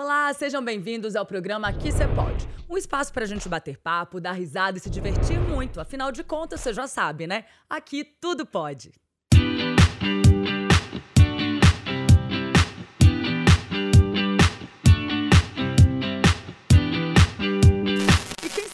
Olá, 0.00 0.32
sejam 0.32 0.64
bem-vindos 0.64 1.16
ao 1.16 1.26
programa 1.26 1.66
Aqui 1.66 1.90
Cê 1.90 2.06
Pode. 2.06 2.48
Um 2.70 2.76
espaço 2.76 3.12
para 3.12 3.24
a 3.24 3.26
gente 3.26 3.48
bater 3.48 3.76
papo, 3.78 4.20
dar 4.20 4.30
risada 4.30 4.78
e 4.78 4.80
se 4.80 4.88
divertir 4.88 5.40
muito. 5.40 5.80
Afinal 5.80 6.12
de 6.12 6.22
contas, 6.22 6.60
você 6.60 6.72
já 6.72 6.86
sabe, 6.86 7.26
né? 7.26 7.46
Aqui 7.68 8.04
tudo 8.04 8.46
pode. 8.46 8.92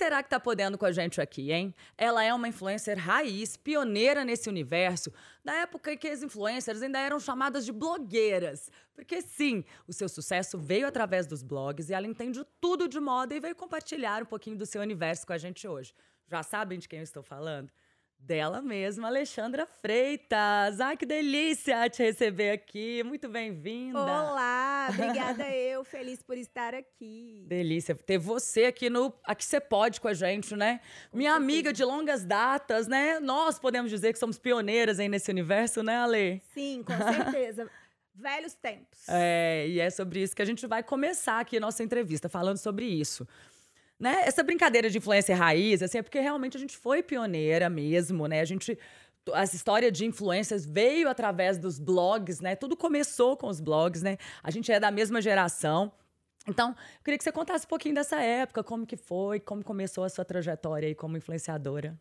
Será 0.05 0.23
que 0.23 0.29
tá 0.29 0.39
podendo 0.39 0.77
com 0.77 0.85
a 0.85 0.93
gente 0.93 1.19
aqui, 1.19 1.51
hein? 1.51 1.75
Ela 1.97 2.23
é 2.23 2.35
uma 2.35 2.47
influencer 2.47 2.99
raiz, 2.99 3.57
pioneira 3.57 4.23
nesse 4.23 4.51
universo, 4.51 5.11
da 5.43 5.55
época 5.55 5.95
em 5.95 5.97
que 5.97 6.07
as 6.07 6.23
influencers 6.23 6.83
ainda 6.83 6.99
eram 6.99 7.19
chamadas 7.19 7.65
de 7.65 7.73
blogueiras. 7.73 8.71
Porque 8.93 9.23
sim, 9.23 9.65
o 9.89 9.95
seu 9.95 10.07
sucesso 10.07 10.59
veio 10.59 10.87
através 10.87 11.27
dos 11.27 11.43
blogs 11.43 11.89
e 11.89 11.95
ela 11.95 12.07
entende 12.07 12.45
tudo 12.61 12.87
de 12.87 13.01
moda 13.01 13.35
e 13.35 13.41
veio 13.41 13.57
compartilhar 13.57 14.23
um 14.23 14.27
pouquinho 14.27 14.59
do 14.59 14.67
seu 14.67 14.83
universo 14.83 15.27
com 15.27 15.33
a 15.33 15.39
gente 15.39 15.67
hoje. 15.67 15.95
Já 16.31 16.43
sabem 16.43 16.79
de 16.79 16.87
quem 16.87 16.99
eu 16.99 17.05
estou 17.05 17.23
falando? 17.23 17.73
Dela 18.27 18.63
mesma, 18.63 19.09
Alexandra 19.09 19.67
Freitas. 19.67 20.81
Ai, 20.81 20.97
que 20.97 21.05
delícia 21.05 21.91
te 21.91 22.03
receber 22.03 22.53
aqui. 22.53 23.03
Muito 23.05 23.29
bem-vinda. 23.29 23.99
Olá, 23.99 24.89
obrigada 24.89 25.45
eu, 25.55 25.85
feliz 25.85 26.23
por 26.23 26.39
estar 26.39 26.75
aqui. 26.75 27.45
Delícia 27.47 27.95
ter 27.95 28.17
você 28.17 28.65
aqui 28.65 28.89
no 28.89 29.13
Aqui 29.25 29.45
Você 29.45 29.61
Pode 29.61 30.01
com 30.01 30.09
a 30.09 30.15
gente, 30.15 30.57
né? 30.57 30.81
Minha 31.13 31.35
amiga 31.35 31.71
de 31.71 31.85
longas 31.85 32.25
datas, 32.25 32.89
né? 32.89 33.21
Nós 33.21 33.59
podemos 33.59 33.91
dizer 33.91 34.15
que 34.15 34.19
somos 34.19 34.39
pioneiras 34.39 34.99
aí 34.99 35.09
nesse 35.09 35.31
universo, 35.31 35.83
né, 35.83 35.99
Ale? 35.99 36.41
Sim, 36.55 36.83
com 36.83 36.97
certeza. 36.97 37.71
Velhos 38.15 38.55
tempos. 38.55 39.07
É, 39.07 39.67
e 39.69 39.81
é 39.81 39.91
sobre 39.91 40.23
isso 40.23 40.35
que 40.35 40.41
a 40.41 40.47
gente 40.47 40.67
vai 40.67 40.83
começar 40.83 41.41
aqui 41.41 41.59
a 41.59 41.61
nossa 41.61 41.83
entrevista, 41.83 42.27
falando 42.29 42.57
sobre 42.57 42.87
isso. 42.87 43.29
Né? 44.05 44.21
Essa 44.27 44.43
brincadeira 44.43 44.91
de 44.91 44.99
influência 44.99 45.35
raiz, 45.35 45.83
assim, 45.83 45.97
é 45.97 46.03
porque 46.03 46.21
realmente 46.21 46.59
a 46.59 46.61
gente 46.61 46.77
foi 46.77 47.03
pioneira 47.03 47.71
mesmo, 47.71 48.27
né? 48.27 48.43
A 48.43 48.45
gente. 48.45 48.79
Essa 49.33 49.57
história 49.57 49.91
de 49.91 50.05
influências 50.05 50.67
veio 50.67 51.09
através 51.09 51.57
dos 51.57 51.79
blogs, 51.79 52.39
né? 52.39 52.55
Tudo 52.55 52.77
começou 52.77 53.35
com 53.35 53.47
os 53.47 53.61
blogs, 53.61 54.03
né? 54.03 54.19
A 54.43 54.51
gente 54.51 54.71
é 54.71 54.79
da 54.79 54.91
mesma 54.91 55.23
geração. 55.23 55.91
Então, 56.47 56.73
eu 56.73 57.03
queria 57.03 57.17
que 57.17 57.25
você 57.25 57.33
contasse 57.33 57.65
um 57.65 57.69
pouquinho 57.71 57.95
dessa 57.95 58.21
época, 58.21 58.63
como 58.63 58.87
que 58.87 58.99
foi, 58.99 59.41
como 59.41 59.65
começou 59.65 60.05
a 60.05 60.11
sua 60.11 60.23
trajetória 60.23 60.87
aí 60.87 60.95
como 60.95 61.17
influenciadora. 61.17 61.99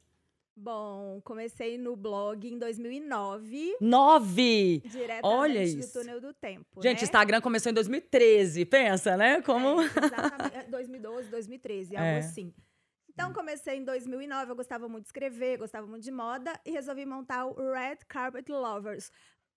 Bom, 0.55 1.19
comecei 1.23 1.77
no 1.79 1.95
blog 1.95 2.47
em 2.47 2.59
2009, 2.59 3.77
Nove! 3.81 4.81
diretamente 4.85 5.21
Olha 5.23 5.59
do 5.61 5.65
isso. 5.79 5.93
túnel 5.99 6.21
do 6.21 6.31
tempo. 6.33 6.81
Gente, 6.81 6.99
né? 6.99 7.03
Instagram 7.03 7.41
começou 7.41 7.71
em 7.71 7.73
2013, 7.73 8.63
pensa, 8.65 9.17
né? 9.17 9.41
Como. 9.41 9.81
É, 9.81 9.85
exatamente. 9.85 10.55
É, 10.55 10.63
2012, 10.63 11.29
2013, 11.29 11.95
algo 11.97 12.07
É. 12.07 12.17
assim. 12.19 12.53
Então, 13.09 13.33
comecei 13.33 13.77
em 13.77 13.83
2009, 13.83 14.51
eu 14.51 14.55
gostava 14.55 14.87
muito 14.87 15.03
de 15.03 15.07
escrever, 15.09 15.57
gostava 15.57 15.85
muito 15.87 16.03
de 16.03 16.11
moda 16.11 16.51
e 16.65 16.71
resolvi 16.71 17.05
montar 17.05 17.45
o 17.45 17.53
Red 17.71 17.97
Carpet 18.07 18.49
Lovers. 18.51 19.11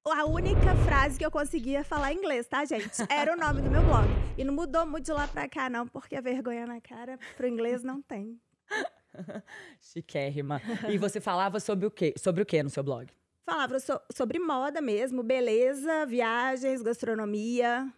A 0.04 0.24
única 0.24 0.74
frase 0.86 1.18
que 1.18 1.24
eu 1.26 1.30
conseguia 1.30 1.82
falar 1.82 2.12
em 2.12 2.16
inglês, 2.18 2.46
tá, 2.46 2.64
gente? 2.64 2.92
Era 3.10 3.32
o 3.34 3.36
nome 3.36 3.60
do 3.62 3.70
meu 3.70 3.82
blog. 3.82 4.06
E 4.38 4.44
não 4.44 4.54
mudou 4.54 4.86
muito 4.86 5.04
de 5.06 5.12
lá 5.12 5.26
pra 5.26 5.48
cá, 5.48 5.68
não, 5.68 5.86
porque 5.88 6.14
a 6.16 6.20
vergonha 6.20 6.66
na 6.66 6.80
cara 6.80 7.18
pro 7.36 7.48
inglês 7.48 7.82
não 7.82 8.00
tem. 8.02 8.38
Chiquérrima. 9.80 10.60
E 10.88 10.98
você 10.98 11.20
falava 11.20 11.60
sobre 11.60 11.86
o 11.86 11.90
quê? 11.90 12.14
Sobre 12.16 12.42
o 12.42 12.46
quê 12.46 12.62
no 12.62 12.70
seu 12.70 12.82
blog? 12.82 13.08
Falava 13.44 13.78
so- 13.78 14.00
sobre 14.12 14.38
moda 14.38 14.80
mesmo, 14.80 15.22
beleza, 15.22 16.04
viagens, 16.06 16.82
gastronomia. 16.82 17.92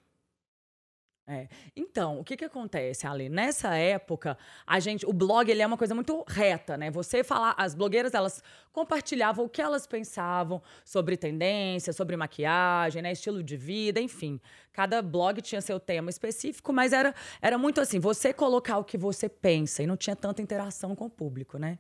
É. 1.31 1.47
Então, 1.77 2.19
o 2.19 2.25
que 2.25 2.39
que 2.39 2.45
acontece, 2.47 3.07
Ali? 3.07 3.29
Nessa 3.29 3.77
época, 3.77 4.39
a 4.67 4.81
gente, 4.81 5.05
o 5.05 5.13
blog 5.13 5.51
ele 5.51 5.61
é 5.61 5.67
uma 5.67 5.77
coisa 5.77 5.95
muito 5.95 6.25
reta, 6.27 6.75
né? 6.79 6.91
Você 6.91 7.23
falar, 7.23 7.55
as 7.59 7.75
blogueiras 7.75 8.15
elas 8.15 8.43
compartilhavam 8.73 9.45
o 9.45 9.49
que 9.49 9.61
elas 9.61 9.87
pensavam 9.87 10.63
sobre 10.87 11.19
tendência, 11.19 11.93
sobre 11.93 12.17
maquiagem, 12.17 13.03
né, 13.03 13.13
estilo 13.13 13.43
de 13.43 13.59
vida, 13.59 14.01
enfim. 14.01 14.41
Cada 14.73 15.03
blog 15.03 15.43
tinha 15.43 15.61
seu 15.61 15.79
tema 15.79 16.09
específico, 16.09 16.73
mas 16.73 16.95
era 16.95 17.15
era 17.43 17.59
muito 17.59 17.79
assim, 17.79 18.01
você 18.01 18.33
colocar 18.33 18.79
o 18.79 18.85
que 18.85 18.97
você 18.97 19.29
pensa 19.29 19.83
e 19.83 19.87
não 19.87 19.99
tinha 19.99 20.17
tanta 20.17 20.41
interação 20.41 20.97
com 20.97 21.05
o 21.07 21.11
público, 21.11 21.59
né? 21.59 21.79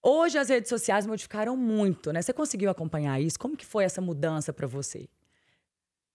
Hoje 0.00 0.38
as 0.38 0.48
redes 0.48 0.68
sociais 0.68 1.06
modificaram 1.06 1.56
muito, 1.56 2.12
né? 2.12 2.22
Você 2.22 2.32
conseguiu 2.32 2.70
acompanhar 2.70 3.20
isso? 3.20 3.36
Como 3.36 3.56
que 3.56 3.66
foi 3.66 3.82
essa 3.84 4.00
mudança 4.00 4.52
para 4.52 4.68
você? 4.68 5.08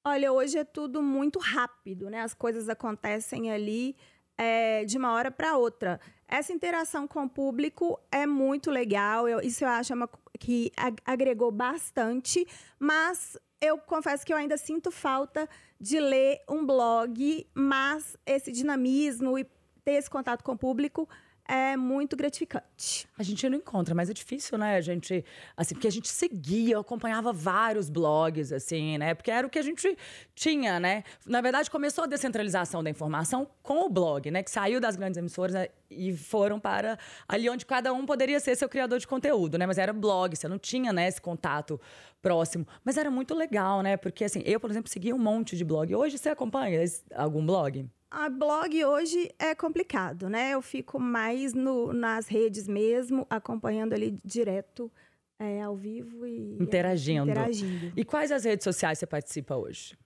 Olha, 0.03 0.31
hoje 0.33 0.57
é 0.57 0.63
tudo 0.63 1.01
muito 1.01 1.37
rápido, 1.37 2.09
né? 2.09 2.21
As 2.21 2.33
coisas 2.33 2.67
acontecem 2.67 3.51
ali 3.51 3.95
é, 4.37 4.83
de 4.85 4.97
uma 4.97 5.11
hora 5.13 5.29
para 5.29 5.55
outra. 5.57 5.99
Essa 6.27 6.51
interação 6.51 7.07
com 7.07 7.23
o 7.25 7.29
público 7.29 7.99
é 8.11 8.25
muito 8.25 8.71
legal. 8.71 9.27
eu- 9.27 9.41
isso 9.41 9.63
eu 9.63 9.69
acho 9.69 9.93
uma, 9.93 10.09
que 10.39 10.71
ag- 10.75 11.01
agregou 11.05 11.51
bastante, 11.51 12.47
mas 12.79 13.37
eu 13.61 13.77
confesso 13.77 14.25
que 14.25 14.33
eu 14.33 14.37
ainda 14.37 14.57
sinto 14.57 14.89
falta 14.89 15.47
de 15.79 15.99
ler 15.99 16.41
um 16.49 16.65
blog, 16.65 17.45
mas 17.53 18.17
esse 18.25 18.51
dinamismo 18.51 19.37
e 19.37 19.43
ter 19.83 19.93
esse 19.93 20.09
contato 20.09 20.43
com 20.43 20.53
o 20.53 20.57
público 20.57 21.07
é 21.47 21.75
muito 21.75 22.15
gratificante. 22.15 23.07
A 23.17 23.23
gente 23.23 23.47
não 23.49 23.57
encontra, 23.57 23.93
mas 23.93 24.09
é 24.09 24.13
difícil, 24.13 24.57
né? 24.57 24.77
A 24.77 24.81
gente, 24.81 25.23
assim, 25.55 25.75
porque 25.75 25.87
a 25.87 25.91
gente 25.91 26.07
seguia, 26.07 26.79
acompanhava 26.79 27.33
vários 27.33 27.89
blogs, 27.89 28.51
assim, 28.51 28.97
né? 28.97 29.13
Porque 29.13 29.31
era 29.31 29.45
o 29.45 29.49
que 29.49 29.59
a 29.59 29.61
gente 29.61 29.97
tinha, 30.33 30.79
né? 30.79 31.03
Na 31.25 31.41
verdade, 31.41 31.69
começou 31.69 32.03
a 32.03 32.07
descentralização 32.07 32.83
da 32.83 32.89
informação 32.89 33.47
com 33.61 33.85
o 33.85 33.89
blog, 33.89 34.29
né? 34.31 34.43
Que 34.43 34.51
saiu 34.51 34.79
das 34.79 34.95
grandes 34.95 35.17
emissoras 35.17 35.53
né? 35.53 35.67
e 35.89 36.15
foram 36.15 36.59
para 36.59 36.97
ali 37.27 37.49
onde 37.49 37.65
cada 37.65 37.91
um 37.91 38.05
poderia 38.05 38.39
ser 38.39 38.55
seu 38.55 38.69
criador 38.69 38.99
de 38.99 39.07
conteúdo, 39.07 39.57
né? 39.57 39.65
Mas 39.65 39.77
era 39.77 39.91
blog, 39.91 40.35
você 40.35 40.47
não 40.47 40.57
tinha, 40.57 40.93
né, 40.93 41.07
esse 41.07 41.21
contato 41.21 41.79
próximo. 42.21 42.67
Mas 42.83 42.97
era 42.97 43.11
muito 43.11 43.33
legal, 43.33 43.81
né? 43.81 43.97
Porque, 43.97 44.23
assim, 44.23 44.41
eu, 44.45 44.59
por 44.59 44.69
exemplo, 44.69 44.89
seguia 44.89 45.15
um 45.15 45.19
monte 45.19 45.57
de 45.57 45.65
blog. 45.65 45.93
Hoje 45.93 46.17
você 46.17 46.29
acompanha 46.29 46.81
algum 47.15 47.45
blog? 47.45 47.89
A 48.11 48.27
blog 48.29 48.83
hoje 48.83 49.31
é 49.39 49.55
complicado, 49.55 50.29
né? 50.29 50.51
Eu 50.51 50.61
fico 50.61 50.99
mais 50.99 51.53
no- 51.53 51.93
nas 51.93 52.27
redes 52.27 52.67
mesmo, 52.67 53.25
acompanhando 53.29 53.93
ali 53.93 54.17
direto, 54.23 54.91
é, 55.39 55.61
ao 55.61 55.75
vivo 55.77 56.27
e 56.27 56.57
Interagindo. 56.61 57.31
interagindo. 57.31 57.93
E 57.95 58.03
quais 58.03 58.29
as 58.31 58.43
redes 58.43 58.65
sociais 58.65 58.99
você 58.99 59.07
participa 59.07 59.55
hoje? 59.55 59.97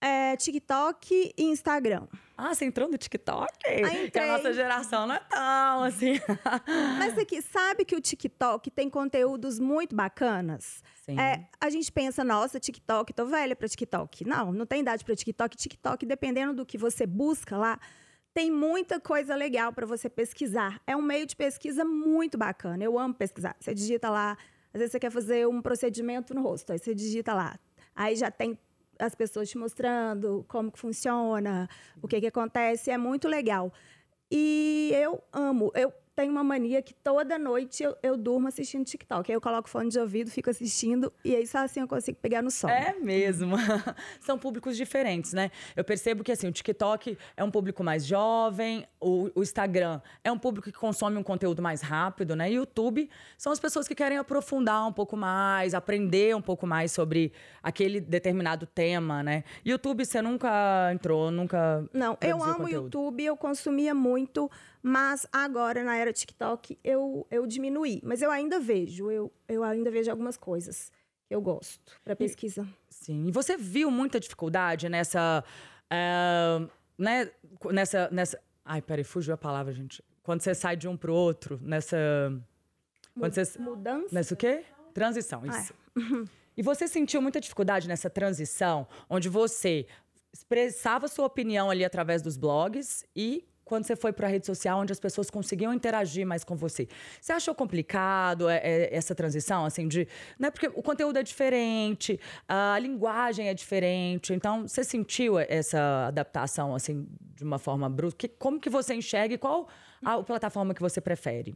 É, 0.00 0.34
TikTok 0.36 1.34
e 1.36 1.44
Instagram. 1.44 2.06
Ah, 2.36 2.54
você 2.54 2.64
entrou 2.64 2.88
no 2.88 2.96
TikTok? 2.96 3.52
Ah, 3.66 4.10
Que 4.10 4.18
a 4.18 4.26
nossa 4.28 4.50
geração 4.52 5.06
não 5.06 5.14
é 5.14 5.20
tão 5.20 5.82
assim. 5.84 6.14
Mas 6.98 7.18
aqui, 7.18 7.42
sabe 7.42 7.84
que 7.84 7.94
o 7.94 8.00
TikTok 8.00 8.70
tem 8.70 8.88
conteúdos 8.88 9.58
muito 9.58 9.94
bacanas? 9.94 10.82
Sim. 11.04 11.20
É, 11.20 11.46
a 11.60 11.68
gente 11.68 11.92
pensa, 11.92 12.24
nossa, 12.24 12.58
TikTok, 12.58 13.12
tô 13.12 13.26
velha 13.26 13.54
pra 13.54 13.68
TikTok. 13.68 14.24
Não, 14.24 14.52
não 14.52 14.64
tem 14.64 14.80
idade 14.80 15.04
pra 15.04 15.14
TikTok. 15.14 15.54
TikTok, 15.54 16.06
dependendo 16.06 16.54
do 16.54 16.64
que 16.64 16.78
você 16.78 17.06
busca 17.06 17.58
lá, 17.58 17.78
tem 18.32 18.50
muita 18.50 18.98
coisa 18.98 19.34
legal 19.34 19.70
pra 19.70 19.84
você 19.84 20.08
pesquisar. 20.08 20.80
É 20.86 20.96
um 20.96 21.02
meio 21.02 21.26
de 21.26 21.36
pesquisa 21.36 21.84
muito 21.84 22.38
bacana. 22.38 22.82
Eu 22.82 22.98
amo 22.98 23.12
pesquisar. 23.12 23.54
Você 23.60 23.74
digita 23.74 24.08
lá, 24.08 24.38
às 24.72 24.78
vezes 24.78 24.92
você 24.92 25.00
quer 25.00 25.10
fazer 25.10 25.46
um 25.46 25.60
procedimento 25.60 26.32
no 26.32 26.40
rosto, 26.40 26.72
aí 26.72 26.78
você 26.78 26.94
digita 26.94 27.34
lá. 27.34 27.58
Aí 27.94 28.16
já 28.16 28.30
tem 28.30 28.56
as 29.00 29.14
pessoas 29.14 29.48
te 29.48 29.58
mostrando 29.58 30.44
como 30.46 30.70
que 30.70 30.78
funciona, 30.78 31.68
o 32.02 32.06
que 32.06 32.20
que 32.20 32.26
acontece, 32.26 32.90
é 32.90 32.98
muito 32.98 33.26
legal. 33.28 33.72
E 34.30 34.92
eu 34.94 35.22
amo. 35.32 35.72
Eu 35.74 35.92
tenho 36.20 36.32
uma 36.32 36.44
mania 36.44 36.82
que 36.82 36.92
toda 36.92 37.38
noite 37.38 37.82
eu, 37.82 37.96
eu 38.02 38.16
durmo 38.16 38.46
assistindo 38.46 38.84
TikTok. 38.84 39.30
Aí 39.30 39.34
eu 39.34 39.40
coloco 39.40 39.68
fone 39.70 39.88
de 39.88 39.98
ouvido, 39.98 40.30
fico 40.30 40.50
assistindo, 40.50 41.10
e 41.24 41.34
aí 41.34 41.46
só 41.46 41.58
assim 41.58 41.80
eu 41.80 41.88
consigo 41.88 42.18
pegar 42.20 42.42
no 42.42 42.50
sono. 42.50 42.72
É 42.72 42.94
mesmo. 43.00 43.56
São 44.20 44.38
públicos 44.38 44.76
diferentes, 44.76 45.32
né? 45.32 45.50
Eu 45.74 45.82
percebo 45.82 46.22
que 46.22 46.30
assim, 46.30 46.46
o 46.46 46.52
TikTok 46.52 47.16
é 47.34 47.42
um 47.42 47.50
público 47.50 47.82
mais 47.82 48.04
jovem, 48.04 48.86
o, 49.00 49.30
o 49.34 49.42
Instagram 49.42 50.00
é 50.22 50.30
um 50.30 50.38
público 50.38 50.70
que 50.70 50.76
consome 50.76 51.16
um 51.16 51.22
conteúdo 51.22 51.62
mais 51.62 51.80
rápido, 51.80 52.36
né? 52.36 52.52
E 52.52 52.58
o 52.58 52.60
YouTube 52.60 53.08
são 53.38 53.50
as 53.50 53.58
pessoas 53.58 53.88
que 53.88 53.94
querem 53.94 54.18
aprofundar 54.18 54.86
um 54.86 54.92
pouco 54.92 55.16
mais, 55.16 55.72
aprender 55.72 56.36
um 56.36 56.42
pouco 56.42 56.66
mais 56.66 56.92
sobre 56.92 57.32
aquele 57.62 57.98
determinado 57.98 58.66
tema, 58.66 59.22
né? 59.22 59.42
YouTube 59.64 60.04
você 60.04 60.20
nunca 60.20 60.92
entrou, 60.92 61.30
nunca. 61.30 61.82
Não, 61.94 62.18
eu 62.20 62.42
amo 62.44 62.64
o. 62.64 62.68
YouTube, 62.68 63.24
eu 63.24 63.36
consumia 63.38 63.94
muito, 63.94 64.50
mas 64.82 65.26
agora, 65.32 65.82
na 65.84 65.96
era 65.96 66.12
TikTok, 66.12 66.78
eu, 66.82 67.26
eu 67.30 67.46
diminuí. 67.46 68.00
Mas 68.04 68.22
eu 68.22 68.30
ainda 68.30 68.58
vejo, 68.58 69.10
eu, 69.10 69.32
eu 69.48 69.62
ainda 69.62 69.90
vejo 69.90 70.10
algumas 70.10 70.36
coisas 70.36 70.90
que 71.26 71.34
eu 71.34 71.40
gosto 71.40 71.92
para 72.04 72.16
pesquisa. 72.16 72.66
Sim. 72.88 73.26
E 73.28 73.32
você 73.32 73.56
viu 73.56 73.90
muita 73.90 74.18
dificuldade 74.18 74.88
nessa. 74.88 75.44
eh, 75.90 76.66
né, 76.98 77.30
nessa, 77.72 78.08
nessa. 78.10 78.40
Ai, 78.64 78.82
peraí, 78.82 79.04
fugiu 79.04 79.34
a 79.34 79.38
palavra, 79.38 79.72
gente. 79.72 80.02
Quando 80.22 80.42
você 80.42 80.54
sai 80.54 80.76
de 80.76 80.86
um 80.88 80.96
pro 80.96 81.14
outro, 81.14 81.58
nessa. 81.62 81.96
Quando 83.18 83.34
você, 83.34 83.58
Mudança? 83.58 84.08
nessa 84.12 84.34
o 84.34 84.36
quê? 84.36 84.64
Transição, 84.94 85.42
Ah, 85.46 85.60
isso. 85.60 85.74
E 86.56 86.62
você 86.62 86.86
sentiu 86.86 87.22
muita 87.22 87.40
dificuldade 87.40 87.88
nessa 87.88 88.10
transição, 88.10 88.86
onde 89.08 89.28
você 89.28 89.86
expressava 90.32 91.08
sua 91.08 91.26
opinião 91.26 91.70
ali 91.70 91.84
através 91.84 92.22
dos 92.22 92.36
blogs 92.36 93.04
e 93.16 93.44
quando 93.70 93.84
você 93.84 93.94
foi 93.94 94.12
para 94.12 94.26
a 94.26 94.30
rede 94.30 94.44
social, 94.44 94.80
onde 94.80 94.92
as 94.92 94.98
pessoas 94.98 95.30
conseguiam 95.30 95.72
interagir 95.72 96.26
mais 96.26 96.42
com 96.42 96.56
você. 96.56 96.88
Você 97.20 97.32
achou 97.32 97.54
complicado 97.54 98.48
é, 98.48 98.56
é, 98.56 98.96
essa 98.96 99.14
transição, 99.14 99.64
assim, 99.64 99.86
de... 99.86 100.08
Né, 100.36 100.50
porque 100.50 100.66
o 100.66 100.82
conteúdo 100.82 101.20
é 101.20 101.22
diferente, 101.22 102.18
a 102.48 102.76
linguagem 102.80 103.48
é 103.48 103.54
diferente, 103.54 104.34
então 104.34 104.66
você 104.66 104.82
sentiu 104.82 105.38
essa 105.38 106.08
adaptação, 106.08 106.74
assim, 106.74 107.06
de 107.36 107.44
uma 107.44 107.60
forma 107.60 107.88
brusca? 107.88 108.26
como 108.40 108.58
que 108.58 108.68
você 108.68 108.92
enxerga 108.92 109.34
e 109.34 109.38
qual 109.38 109.68
a 110.04 110.20
plataforma 110.20 110.74
que 110.74 110.80
você 110.80 111.00
prefere? 111.00 111.54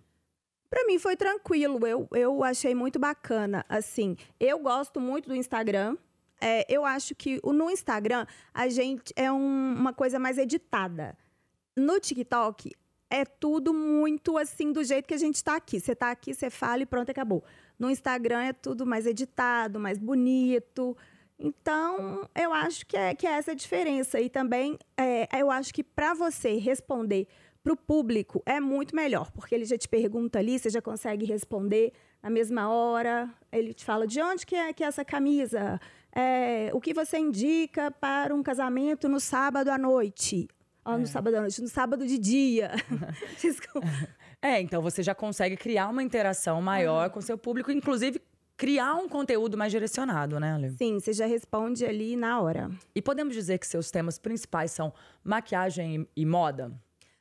Para 0.71 0.87
mim 0.87 1.01
foi 1.01 1.17
tranquilo, 1.17 1.85
eu, 1.85 2.09
eu 2.13 2.45
achei 2.45 2.77
muito 2.77 2.97
bacana, 2.97 3.67
assim, 3.69 4.17
eu 4.39 4.61
gosto 4.61 5.01
muito 5.01 5.29
do 5.29 5.35
Instagram, 5.35 5.97
é, 6.41 6.65
eu 6.73 6.85
acho 6.85 7.13
que 7.17 7.41
no 7.45 7.69
Instagram 7.71 8.25
a 8.53 8.69
gente 8.69 9.13
é 9.17 9.33
um, 9.33 9.75
uma 9.75 9.93
coisa 9.93 10.19
mais 10.19 10.39
editada 10.39 11.17
no 11.77 11.99
TikTok 11.99 12.73
é 13.11 13.25
tudo 13.25 13.73
muito 13.73 14.37
assim 14.37 14.73
do 14.73 14.83
jeito 14.83 15.07
que 15.07 15.15
a 15.15 15.19
gente 15.19 15.37
está 15.37 15.57
aqui. 15.57 15.79
Você 15.79 15.93
está 15.93 16.11
aqui, 16.11 16.35
você 16.35 16.51
fala 16.51 16.83
e 16.83 16.87
pronto, 16.87 17.11
acabou. 17.11 17.45
No 17.79 17.91
Instagram 17.91 18.43
é 18.43 18.53
tudo 18.53 18.85
mais 18.85 19.07
editado, 19.07 19.79
mais 19.79 19.99
bonito. 19.99 20.97
Então, 21.39 22.29
eu 22.35 22.53
acho 22.53 22.87
que 22.87 22.97
é, 22.97 23.15
que 23.15 23.27
é 23.27 23.33
essa 23.33 23.53
a 23.53 23.55
diferença. 23.55 24.21
E 24.21 24.29
também, 24.29 24.79
é, 24.97 25.29
eu 25.41 25.51
acho 25.51 25.73
que 25.73 25.83
para 25.83 26.15
você 26.15 26.57
responder 26.57 27.27
para 27.63 27.73
o 27.73 27.77
público 27.77 28.43
é 28.45 28.61
muito 28.61 28.95
melhor, 28.95 29.31
porque 29.31 29.55
ele 29.55 29.65
já 29.65 29.79
te 29.79 29.89
pergunta 29.89 30.39
ali, 30.39 30.59
você 30.59 30.69
já 30.69 30.83
consegue 30.83 31.25
responder 31.25 31.93
na 32.23 32.29
mesma 32.29 32.69
hora. 32.69 33.33
Ele 33.51 33.73
te 33.73 33.85
fala 33.85 34.07
de 34.07 34.21
onde 34.21 34.45
que 34.45 34.55
é, 34.55 34.73
que 34.73 34.85
é 34.85 34.87
essa 34.87 35.05
camisa, 35.05 35.81
é, 36.13 36.71
o 36.75 36.81
que 36.81 36.93
você 36.93 37.19
indica 37.19 37.91
para 37.91 38.35
um 38.35 38.43
casamento 38.43 39.09
no 39.09 39.19
sábado 39.19 39.69
à 39.71 39.79
noite. 39.79 40.47
Ó, 40.85 40.97
no 40.97 41.05
é. 41.05 41.07
sábado 41.07 41.35
à 41.37 41.41
noite, 41.41 41.63
no 41.63 41.69
sábado 41.69 42.07
de 42.07 42.19
dia. 42.19 42.73
Desculpa. 43.41 43.89
É, 44.43 44.61
então 44.61 44.83
você 44.83 45.03
já 45.03 45.15
consegue 45.15 45.57
criar 45.57 45.89
uma 45.89 46.03
interação 46.03 46.61
maior 46.61 47.09
com 47.11 47.21
seu 47.21 47.39
público, 47.39 47.73
inclusive 47.73 48.21
criar 48.57 48.95
um 48.95 49.09
conteúdo 49.09 49.57
mais 49.57 49.73
direcionado, 49.73 50.39
né, 50.39 50.53
Ale? 50.53 50.71
Sim, 50.71 51.01
você 51.01 51.13
já 51.13 51.27
responde 51.27 51.85
ali 51.85 52.17
na 52.17 52.41
hora. 52.41 52.71
E 52.95 53.03
podemos 53.03 53.35
dizer 53.35 53.59
que 53.59 53.67
seus 53.67 53.91
temas 53.91 54.19
principais 54.19 54.71
são 54.71 54.93
maquiagem 55.25 56.07
e 56.15 56.27
moda? 56.27 56.73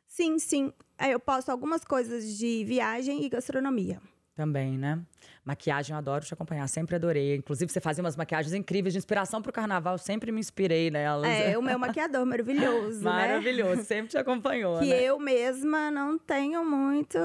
Sim, 0.05 0.37
sim. 0.37 0.71
É, 0.97 1.13
eu 1.13 1.19
posto 1.19 1.49
algumas 1.49 1.83
coisas 1.83 2.37
de 2.37 2.63
viagem 2.65 3.23
e 3.23 3.29
gastronomia. 3.29 3.99
Também, 4.35 4.79
né? 4.79 4.99
Maquiagem, 5.45 5.93
eu 5.93 5.97
adoro 5.97 6.25
te 6.25 6.33
acompanhar, 6.33 6.67
sempre 6.67 6.95
adorei. 6.95 7.35
Inclusive, 7.35 7.71
você 7.71 7.79
fazia 7.79 8.03
umas 8.03 8.15
maquiagens 8.15 8.53
incríveis 8.53 8.91
de 8.93 8.97
inspiração 8.97 9.41
para 9.43 9.51
o 9.51 9.53
carnaval, 9.53 9.97
sempre 9.99 10.31
me 10.31 10.39
inspirei 10.39 10.89
nelas. 10.89 11.29
É, 11.29 11.55
o 11.55 11.61
meu 11.61 11.77
maquiador 11.79 12.25
maravilhoso, 12.25 13.03
Maravilhoso, 13.03 13.75
né? 13.77 13.83
sempre 13.83 14.07
te 14.07 14.17
acompanhou, 14.17 14.79
Que 14.79 14.89
né? 14.89 15.03
eu 15.03 15.19
mesma 15.19 15.91
não 15.91 16.17
tenho 16.17 16.65
muito 16.65 17.19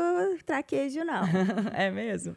traquejo, 0.45 1.03
não. 1.03 1.23
é 1.75 1.91
mesmo? 1.91 2.37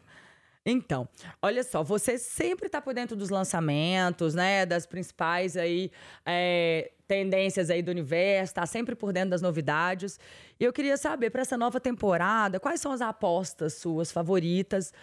Então, 0.64 1.08
olha 1.42 1.62
só, 1.64 1.82
você 1.82 2.16
sempre 2.16 2.66
está 2.66 2.80
por 2.80 2.94
dentro 2.94 3.16
dos 3.16 3.28
lançamentos, 3.30 4.32
né? 4.32 4.64
Das 4.64 4.86
principais 4.86 5.56
aí 5.56 5.90
é, 6.24 6.92
tendências 7.12 7.68
aí 7.68 7.82
do 7.82 7.90
universo, 7.90 8.52
está 8.52 8.64
sempre 8.64 8.94
por 8.94 9.12
dentro 9.12 9.30
das 9.30 9.42
novidades. 9.42 10.18
E 10.58 10.64
eu 10.64 10.72
queria 10.72 10.96
saber, 10.96 11.28
para 11.28 11.42
essa 11.42 11.58
nova 11.58 11.78
temporada, 11.78 12.58
quais 12.58 12.80
são 12.80 12.90
as 12.90 13.02
apostas 13.02 13.74
suas 13.74 14.10
favoritas 14.10 14.94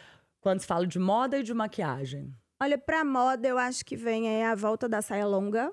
quando 0.41 0.59
se 0.59 0.65
fala 0.65 0.87
de 0.87 0.97
moda 0.97 1.37
e 1.37 1.43
de 1.43 1.53
maquiagem? 1.53 2.33
Olha, 2.59 2.79
para 2.79 3.05
moda, 3.05 3.47
eu 3.47 3.59
acho 3.59 3.85
que 3.85 3.95
vem 3.95 4.43
a 4.43 4.55
volta 4.55 4.89
da 4.89 5.03
saia 5.03 5.27
longa 5.27 5.71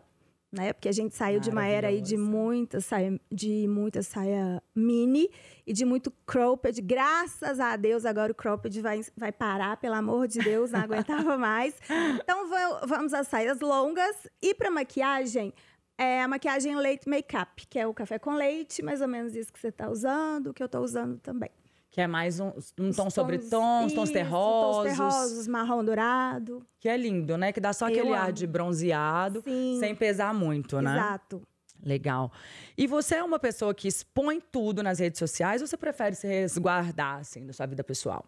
né? 0.52 0.72
Porque 0.72 0.88
a 0.88 0.92
gente 0.92 1.14
saiu 1.14 1.40
de 1.40 1.50
uma 1.50 1.66
era 1.66 1.88
aí 1.88 2.00
de 2.00 2.16
muita 2.16 2.80
saia, 2.80 3.20
de 3.30 3.66
muita 3.68 4.02
saia 4.02 4.62
mini 4.74 5.28
e 5.66 5.72
de 5.72 5.84
muito 5.84 6.10
cropped. 6.24 6.80
Graças 6.80 7.60
a 7.60 7.76
Deus, 7.76 8.04
agora 8.04 8.32
o 8.32 8.34
cropped 8.34 8.80
vai, 8.80 9.00
vai 9.16 9.32
parar, 9.32 9.76
pelo 9.76 9.94
amor 9.94 10.28
de 10.28 10.38
Deus, 10.38 10.70
não 10.70 10.80
aguentava 10.80 11.36
mais. 11.38 11.74
Então 12.22 12.48
vamos 12.86 13.12
às 13.12 13.28
saias 13.28 13.60
longas. 13.60 14.26
E 14.40 14.54
para 14.54 14.70
maquiagem, 14.70 15.52
é 15.98 16.22
a 16.22 16.28
maquiagem 16.28 16.76
leite 16.76 17.08
makeup, 17.08 17.66
que 17.68 17.78
é 17.78 17.86
o 17.86 17.94
café 17.94 18.18
com 18.18 18.34
leite, 18.34 18.82
mais 18.82 19.00
ou 19.00 19.08
menos 19.08 19.34
isso 19.34 19.52
que 19.52 19.58
você 19.58 19.68
está 19.68 19.88
usando, 19.90 20.52
que 20.52 20.62
eu 20.62 20.66
estou 20.66 20.82
usando 20.82 21.18
também. 21.18 21.50
Que 21.90 22.02
é 22.02 22.06
mais 22.06 22.40
um, 22.40 22.48
um 22.78 22.90
tom 22.90 23.04
tons, 23.04 23.14
sobre 23.14 23.38
tons, 23.38 23.92
tons 23.94 24.10
terrosos. 24.10 24.88
Tons 24.88 24.98
terrosos, 24.98 25.46
marrom 25.46 25.82
dourado. 25.82 26.66
Que 26.78 26.90
é 26.90 26.96
lindo, 26.96 27.38
né? 27.38 27.52
Que 27.52 27.60
dá 27.60 27.72
só 27.72 27.86
aquele 27.86 28.12
ar 28.12 28.32
de 28.32 28.46
bronzeado, 28.46 29.40
Sim. 29.42 29.78
sem 29.80 29.94
pesar 29.94 30.34
muito, 30.34 30.80
né? 30.82 30.94
Exato. 30.94 31.42
Legal. 31.82 32.30
E 32.76 32.86
você 32.86 33.16
é 33.16 33.22
uma 33.22 33.38
pessoa 33.38 33.74
que 33.74 33.88
expõe 33.88 34.40
tudo 34.40 34.82
nas 34.82 34.98
redes 34.98 35.18
sociais 35.18 35.62
ou 35.62 35.66
você 35.66 35.76
prefere 35.76 36.14
se 36.14 36.26
resguardar, 36.26 37.20
assim, 37.20 37.46
da 37.46 37.52
sua 37.52 37.66
vida 37.66 37.82
pessoal? 37.82 38.26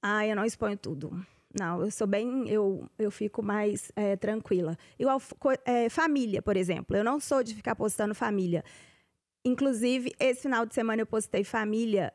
Ah, 0.00 0.26
eu 0.26 0.36
não 0.36 0.44
exponho 0.44 0.76
tudo. 0.76 1.26
Não, 1.58 1.82
eu 1.82 1.90
sou 1.90 2.06
bem. 2.06 2.48
Eu, 2.48 2.88
eu 2.98 3.10
fico 3.10 3.42
mais 3.42 3.92
é, 3.94 4.16
tranquila. 4.16 4.76
Igual 4.98 5.20
é, 5.64 5.88
família, 5.88 6.42
por 6.42 6.56
exemplo. 6.56 6.96
Eu 6.96 7.04
não 7.04 7.20
sou 7.20 7.42
de 7.42 7.54
ficar 7.54 7.76
postando 7.76 8.14
família. 8.14 8.64
Inclusive, 9.44 10.12
esse 10.18 10.42
final 10.42 10.66
de 10.66 10.74
semana 10.74 11.02
eu 11.02 11.06
postei 11.06 11.44
família 11.44 12.12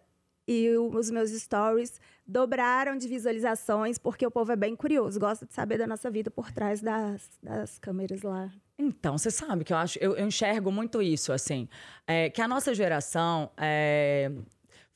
e 0.47 0.67
os 0.77 1.11
meus 1.11 1.29
stories 1.29 2.01
dobraram 2.25 2.97
de 2.97 3.07
visualizações, 3.07 3.99
porque 3.99 4.25
o 4.25 4.31
povo 4.31 4.51
é 4.51 4.55
bem 4.55 4.75
curioso, 4.75 5.19
gosta 5.19 5.45
de 5.45 5.53
saber 5.53 5.77
da 5.77 5.85
nossa 5.85 6.09
vida 6.09 6.31
por 6.31 6.51
trás 6.51 6.81
das, 6.81 7.29
das 7.41 7.77
câmeras 7.77 8.23
lá. 8.23 8.51
Então, 8.77 9.15
você 9.15 9.29
sabe 9.29 9.63
que 9.63 9.71
eu 9.71 9.77
acho, 9.77 9.99
eu, 9.99 10.15
eu 10.15 10.25
enxergo 10.25 10.71
muito 10.71 11.03
isso, 11.03 11.31
assim, 11.31 11.69
é, 12.07 12.31
que 12.31 12.41
a 12.41 12.47
nossa 12.47 12.73
geração 12.73 13.51
é, 13.57 14.31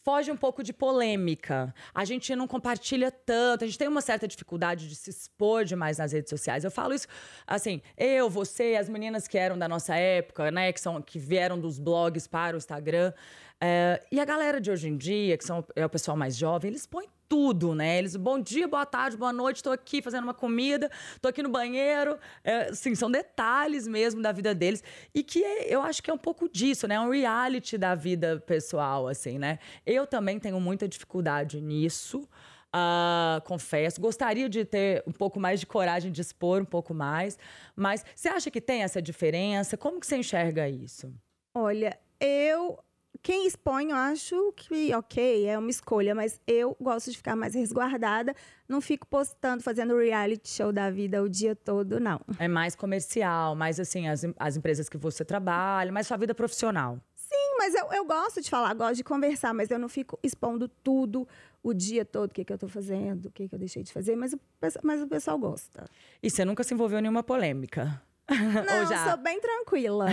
foge 0.04 0.32
um 0.32 0.38
pouco 0.38 0.62
de 0.62 0.74
polêmica. 0.74 1.74
A 1.94 2.06
gente 2.06 2.36
não 2.36 2.48
compartilha 2.48 3.10
tanto, 3.12 3.64
a 3.64 3.68
gente 3.68 3.78
tem 3.78 3.88
uma 3.88 4.02
certa 4.02 4.28
dificuldade 4.28 4.88
de 4.88 4.96
se 4.96 5.10
expor 5.10 5.64
demais 5.64 5.98
nas 5.98 6.12
redes 6.12 6.30
sociais. 6.30 6.64
Eu 6.64 6.72
falo 6.72 6.94
isso 6.94 7.08
assim, 7.48 7.82
eu, 7.98 8.30
você, 8.30 8.76
as 8.80 8.90
meninas 8.90 9.28
que 9.28 9.38
eram 9.38 9.58
da 9.58 9.68
nossa 9.68 9.96
época, 9.96 10.52
né, 10.52 10.72
que 10.72 10.82
são 10.82 11.02
que 11.02 11.18
vieram 11.18 11.60
dos 11.60 11.80
blogs 11.80 12.28
para 12.28 12.56
o 12.56 12.58
Instagram, 12.58 13.14
é, 13.62 14.04
e 14.12 14.20
a 14.20 14.26
galera 14.26 14.60
de 14.60 14.70
hoje 14.70 14.90
em 14.90 14.98
dia, 14.98 15.38
que 15.38 15.46
são, 15.46 15.66
é 15.76 15.86
o 15.86 15.90
pessoal 15.90 16.18
mais 16.18 16.36
jovem, 16.36 16.70
eles 16.70 16.86
põem 16.86 17.08
tudo, 17.34 17.74
né? 17.74 17.98
Eles, 17.98 18.16
bom 18.16 18.40
dia, 18.40 18.68
boa 18.68 18.86
tarde, 18.86 19.18
boa 19.18 19.34
noite, 19.34 19.56
estou 19.56 19.74
aqui 19.74 20.04
fazendo 20.04 20.24
uma 20.24 20.36
comida, 20.36 20.88
estou 21.16 21.30
aqui 21.30 21.42
no 21.42 21.50
banheiro. 21.50 22.16
É, 22.44 22.72
sim, 22.76 22.94
são 22.94 23.10
detalhes 23.10 23.88
mesmo 23.88 24.22
da 24.22 24.32
vida 24.32 24.54
deles. 24.54 24.84
E 25.16 25.24
que 25.24 25.44
é, 25.44 25.74
eu 25.74 25.82
acho 25.82 26.04
que 26.04 26.12
é 26.12 26.14
um 26.14 26.18
pouco 26.18 26.48
disso, 26.48 26.88
né? 26.88 26.94
É 26.94 27.00
um 27.00 27.10
reality 27.10 27.76
da 27.76 27.96
vida 27.96 28.40
pessoal, 28.46 29.08
assim, 29.08 29.40
né? 29.40 29.58
Eu 29.84 30.06
também 30.06 30.40
tenho 30.40 30.60
muita 30.60 30.88
dificuldade 30.88 31.60
nisso. 31.60 32.30
Uh, 32.70 33.42
confesso. 33.46 34.00
Gostaria 34.00 34.48
de 34.48 34.64
ter 34.64 35.04
um 35.08 35.12
pouco 35.12 35.40
mais 35.40 35.60
de 35.60 35.66
coragem 35.66 36.12
de 36.12 36.22
expor 36.22 36.62
um 36.62 36.66
pouco 36.66 36.94
mais. 36.94 37.36
Mas 37.76 38.06
você 38.16 38.30
acha 38.30 38.52
que 38.52 38.62
tem 38.62 38.84
essa 38.84 39.02
diferença? 39.02 39.76
Como 39.76 40.00
que 40.00 40.06
você 40.06 40.18
enxerga 40.18 40.70
isso? 40.70 41.12
Olha, 41.56 42.00
eu 42.20 42.78
quem 43.24 43.48
expõe, 43.48 43.90
eu 43.90 43.96
acho 43.96 44.52
que 44.52 44.94
ok, 44.94 45.46
é 45.48 45.58
uma 45.58 45.70
escolha, 45.70 46.14
mas 46.14 46.42
eu 46.46 46.76
gosto 46.80 47.10
de 47.10 47.16
ficar 47.16 47.38
mais 47.38 47.56
resguardada. 47.56 48.36
Não 48.68 48.82
fico 48.82 49.08
postando, 49.08 49.64
fazendo 49.64 49.98
reality 49.98 50.50
show 50.50 50.74
da 50.74 50.92
vida 50.92 51.24
o 51.24 51.30
dia 51.30 51.56
todo, 51.56 52.02
não. 52.02 52.20
É 52.38 52.50
mais 52.50 52.76
comercial, 52.76 53.56
mais 53.56 53.80
assim, 53.80 54.10
as, 54.10 54.26
as 54.38 54.58
empresas 54.58 54.90
que 54.90 54.98
você 54.98 55.24
trabalha, 55.24 55.90
mais 55.90 56.06
sua 56.06 56.18
vida 56.18 56.36
profissional. 56.36 57.00
Sim, 57.16 57.56
mas 57.58 57.74
eu, 57.74 57.94
eu 57.94 58.04
gosto 58.04 58.42
de 58.42 58.50
falar, 58.50 58.74
gosto 58.74 58.96
de 58.96 59.06
conversar, 59.06 59.54
mas 59.54 59.72
eu 59.72 59.80
não 59.80 59.88
fico 59.88 60.20
expondo 60.22 60.68
tudo 60.68 61.26
o 61.64 61.74
dia 61.74 62.04
todo, 62.04 62.30
o 62.30 62.34
que, 62.34 62.44
que 62.44 62.52
eu 62.52 62.56
estou 62.56 62.68
fazendo, 62.68 63.28
o 63.28 63.32
que, 63.32 63.48
que 63.48 63.56
eu 63.56 63.60
deixei 63.60 63.84
de 63.84 63.94
fazer, 63.94 64.18
mas 64.18 64.34
o, 64.34 64.40
mas 64.84 65.02
o 65.02 65.08
pessoal 65.08 65.40
gosta. 65.40 65.86
E 66.22 66.30
você 66.30 66.44
nunca 66.44 66.62
se 66.62 66.74
envolveu 66.74 67.00
em 67.00 67.04
nenhuma 67.04 67.24
polêmica? 67.24 68.02
Não, 68.30 69.10
sou 69.10 69.18
bem 69.24 69.40
tranquila. 69.40 70.08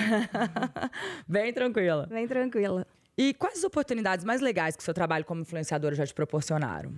bem 1.27 1.53
tranquila. 1.53 2.07
Bem 2.07 2.29
tranquila. 2.29 2.87
E 3.23 3.35
quais 3.35 3.59
as 3.59 3.65
oportunidades 3.65 4.25
mais 4.25 4.41
legais 4.41 4.75
que 4.75 4.81
o 4.81 4.83
seu 4.83 4.95
trabalho 4.95 5.27
como 5.27 5.43
influenciadora 5.43 5.95
já 5.95 6.07
te 6.07 6.15
proporcionaram? 6.15 6.95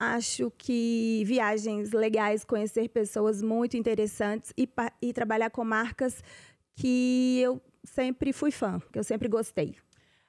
Acho 0.00 0.50
que 0.56 1.22
viagens 1.26 1.92
legais, 1.92 2.42
conhecer 2.42 2.88
pessoas 2.88 3.42
muito 3.42 3.76
interessantes 3.76 4.54
e, 4.56 4.66
e 5.02 5.12
trabalhar 5.12 5.50
com 5.50 5.62
marcas 5.62 6.24
que 6.74 7.38
eu 7.42 7.60
sempre 7.84 8.32
fui 8.32 8.50
fã, 8.50 8.80
que 8.90 8.98
eu 8.98 9.04
sempre 9.04 9.28
gostei. 9.28 9.76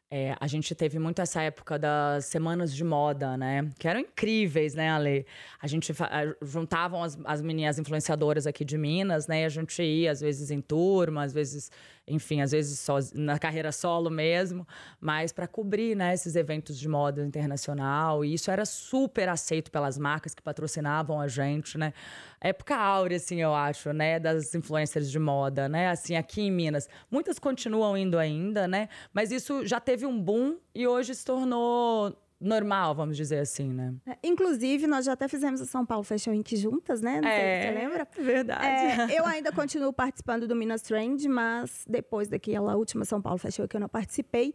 É, 0.10 0.36
a 0.40 0.48
gente 0.48 0.74
teve 0.74 1.00
muito 1.00 1.22
essa 1.22 1.42
época 1.42 1.78
das 1.78 2.26
semanas 2.26 2.74
de 2.74 2.84
moda, 2.84 3.36
né? 3.36 3.70
Que 3.78 3.90
eram 3.90 4.00
incríveis, 4.00 4.74
né, 4.74 4.90
Ale? 4.90 5.26
A 5.62 5.68
gente 5.68 5.94
juntavam 6.42 7.04
as, 7.04 7.18
as 7.26 7.42
meninas 7.42 7.78
influenciadoras 7.78 8.48
aqui 8.48 8.64
de 8.64 8.78
Minas, 8.78 9.28
né? 9.28 9.42
E 9.42 9.46
a 9.46 9.50
gente 9.50 9.82
ia, 9.84 10.12
às 10.12 10.22
vezes, 10.22 10.50
em 10.50 10.62
turma, 10.62 11.24
às 11.24 11.34
vezes 11.34 11.70
enfim, 12.08 12.42
às 12.42 12.52
vezes 12.52 12.80
só 12.80 12.98
na 13.14 13.38
carreira 13.38 13.72
solo 13.72 14.10
mesmo, 14.10 14.66
mas 15.00 15.32
para 15.32 15.48
cobrir, 15.48 15.96
né, 15.96 16.14
esses 16.14 16.36
eventos 16.36 16.80
de 16.80 16.88
moda 16.88 17.26
internacional. 17.26 18.24
E 18.24 18.34
isso 18.34 18.50
era 18.50 18.66
super 18.66 19.28
aceito 19.28 19.70
pelas 19.70 19.98
marcas 19.98 20.34
que 20.34 20.42
patrocinavam 20.42 21.20
a 21.20 21.28
gente, 21.28 21.78
né? 21.78 21.94
Época 22.40 22.76
áurea, 22.76 23.18
assim, 23.18 23.42
eu 23.42 23.54
acho, 23.54 23.92
né, 23.92 24.20
das 24.20 24.56
influencers 24.56 25.12
de 25.12 25.20
moda, 25.20 25.68
né? 25.68 25.90
Assim, 25.90 26.16
aqui 26.16 26.42
em 26.42 26.52
Minas, 26.52 26.88
muitas 27.12 27.40
continuam 27.40 27.98
indo 27.98 28.18
ainda, 28.18 28.68
né? 28.68 28.88
Mas 29.14 29.32
isso 29.32 29.66
já 29.66 29.80
teve 29.80 30.06
um 30.06 30.22
boom 30.22 30.58
e 30.74 30.88
hoje 30.88 31.14
se 31.14 31.26
tornou 31.26 32.16
normal, 32.40 32.94
vamos 32.94 33.18
dizer 33.18 33.40
assim, 33.40 33.74
né? 33.74 33.94
É, 34.06 34.18
inclusive, 34.24 34.86
nós 34.88 35.06
já 35.06 35.14
até 35.14 35.28
fizemos 35.28 35.60
o 35.62 35.66
São 35.66 35.86
Paulo 35.86 36.04
Fashion 36.04 36.32
Week 36.32 36.56
juntas, 36.56 37.02
né? 37.02 37.20
Não 37.22 37.28
é, 37.28 37.40
sei 37.40 37.62
se 37.62 37.68
você 37.68 37.86
lembra. 37.86 38.08
Verdade. 38.18 39.12
É, 39.12 39.20
eu 39.20 39.26
ainda 39.26 39.52
continuo 39.52 39.92
participando 39.92 40.48
do 40.48 40.56
Minas 40.56 40.82
Trend, 40.82 41.28
mas 41.28 41.84
depois 41.88 42.28
daquela 42.28 42.76
última 42.76 43.06
São 43.06 43.22
Paulo 43.22 43.38
Fashion 43.38 43.64
Week 43.64 43.76
eu 43.76 43.82
não 43.82 43.90
participei. 43.90 44.54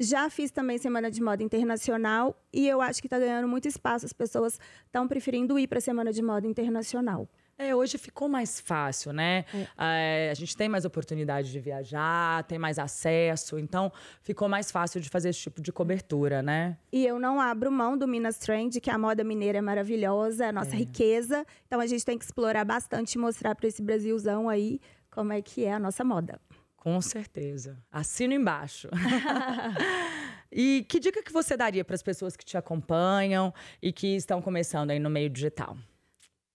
Já 0.00 0.30
fiz 0.30 0.52
também 0.52 0.78
Semana 0.78 1.10
de 1.10 1.20
Moda 1.20 1.42
Internacional 1.42 2.40
e 2.52 2.68
eu 2.68 2.80
acho 2.80 3.00
que 3.00 3.08
está 3.08 3.18
ganhando 3.18 3.48
muito 3.48 3.66
espaço. 3.66 4.06
As 4.06 4.12
pessoas 4.12 4.60
estão 4.86 5.08
preferindo 5.08 5.58
ir 5.58 5.66
para 5.66 5.78
a 5.78 5.80
Semana 5.80 6.12
de 6.12 6.22
Moda 6.22 6.46
Internacional. 6.46 7.28
É, 7.58 7.74
hoje 7.74 7.98
ficou 7.98 8.28
mais 8.28 8.60
fácil, 8.60 9.12
né? 9.12 9.44
É. 9.52 10.28
É, 10.28 10.30
a 10.30 10.34
gente 10.34 10.56
tem 10.56 10.68
mais 10.68 10.84
oportunidade 10.84 11.50
de 11.50 11.58
viajar, 11.58 12.44
tem 12.44 12.56
mais 12.56 12.78
acesso, 12.78 13.58
então 13.58 13.92
ficou 14.22 14.48
mais 14.48 14.70
fácil 14.70 15.00
de 15.00 15.08
fazer 15.08 15.30
esse 15.30 15.40
tipo 15.40 15.60
de 15.60 15.72
cobertura, 15.72 16.40
né? 16.40 16.78
E 16.92 17.04
eu 17.04 17.18
não 17.18 17.40
abro 17.40 17.72
mão 17.72 17.98
do 17.98 18.06
Minas 18.06 18.38
Trend, 18.38 18.80
que 18.80 18.90
a 18.90 18.96
moda 18.96 19.24
mineira 19.24 19.58
é 19.58 19.60
maravilhosa, 19.60 20.44
é 20.44 20.48
a 20.50 20.52
nossa 20.52 20.76
é. 20.76 20.78
riqueza. 20.78 21.44
Então 21.66 21.80
a 21.80 21.86
gente 21.88 22.04
tem 22.04 22.16
que 22.16 22.24
explorar 22.24 22.64
bastante 22.64 23.14
e 23.14 23.18
mostrar 23.18 23.56
para 23.56 23.66
esse 23.66 23.82
Brasilzão 23.82 24.48
aí 24.48 24.80
como 25.10 25.32
é 25.32 25.42
que 25.42 25.64
é 25.64 25.72
a 25.72 25.80
nossa 25.80 26.04
moda. 26.04 26.40
Com 26.78 27.00
certeza. 27.02 27.76
Assino 27.92 28.32
embaixo. 28.32 28.88
e 30.50 30.86
que 30.88 30.98
dica 30.98 31.22
que 31.22 31.32
você 31.32 31.56
daria 31.56 31.84
para 31.84 31.94
as 31.94 32.02
pessoas 32.02 32.36
que 32.36 32.44
te 32.44 32.56
acompanham 32.56 33.52
e 33.82 33.92
que 33.92 34.16
estão 34.16 34.40
começando 34.40 34.90
aí 34.90 34.98
no 34.98 35.10
meio 35.10 35.28
digital? 35.28 35.76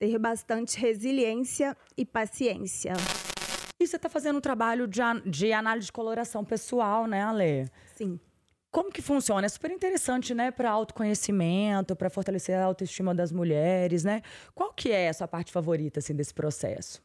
ter 0.03 0.19
bastante 0.19 0.77
resiliência 0.77 1.77
e 1.95 2.05
paciência. 2.05 2.91
E 3.79 3.87
você 3.87 3.95
está 3.95 4.09
fazendo 4.09 4.35
um 4.37 4.41
trabalho 4.41 4.85
de, 4.85 4.99
de 5.25 5.53
análise 5.53 5.85
de 5.85 5.93
coloração 5.93 6.43
pessoal, 6.43 7.07
né, 7.07 7.23
Ale? 7.23 7.69
Sim. 7.95 8.19
Como 8.69 8.91
que 8.91 9.01
funciona? 9.01 9.45
É 9.45 9.49
super 9.49 9.71
interessante, 9.71 10.33
né, 10.33 10.51
para 10.51 10.69
autoconhecimento, 10.69 11.95
para 11.95 12.09
fortalecer 12.09 12.57
a 12.57 12.65
autoestima 12.65 13.15
das 13.15 13.31
mulheres, 13.31 14.03
né? 14.03 14.21
Qual 14.53 14.73
que 14.73 14.91
é 14.91 15.07
a 15.07 15.13
sua 15.13 15.27
parte 15.27 15.53
favorita 15.53 15.99
assim 15.99 16.13
desse 16.13 16.33
processo? 16.33 17.01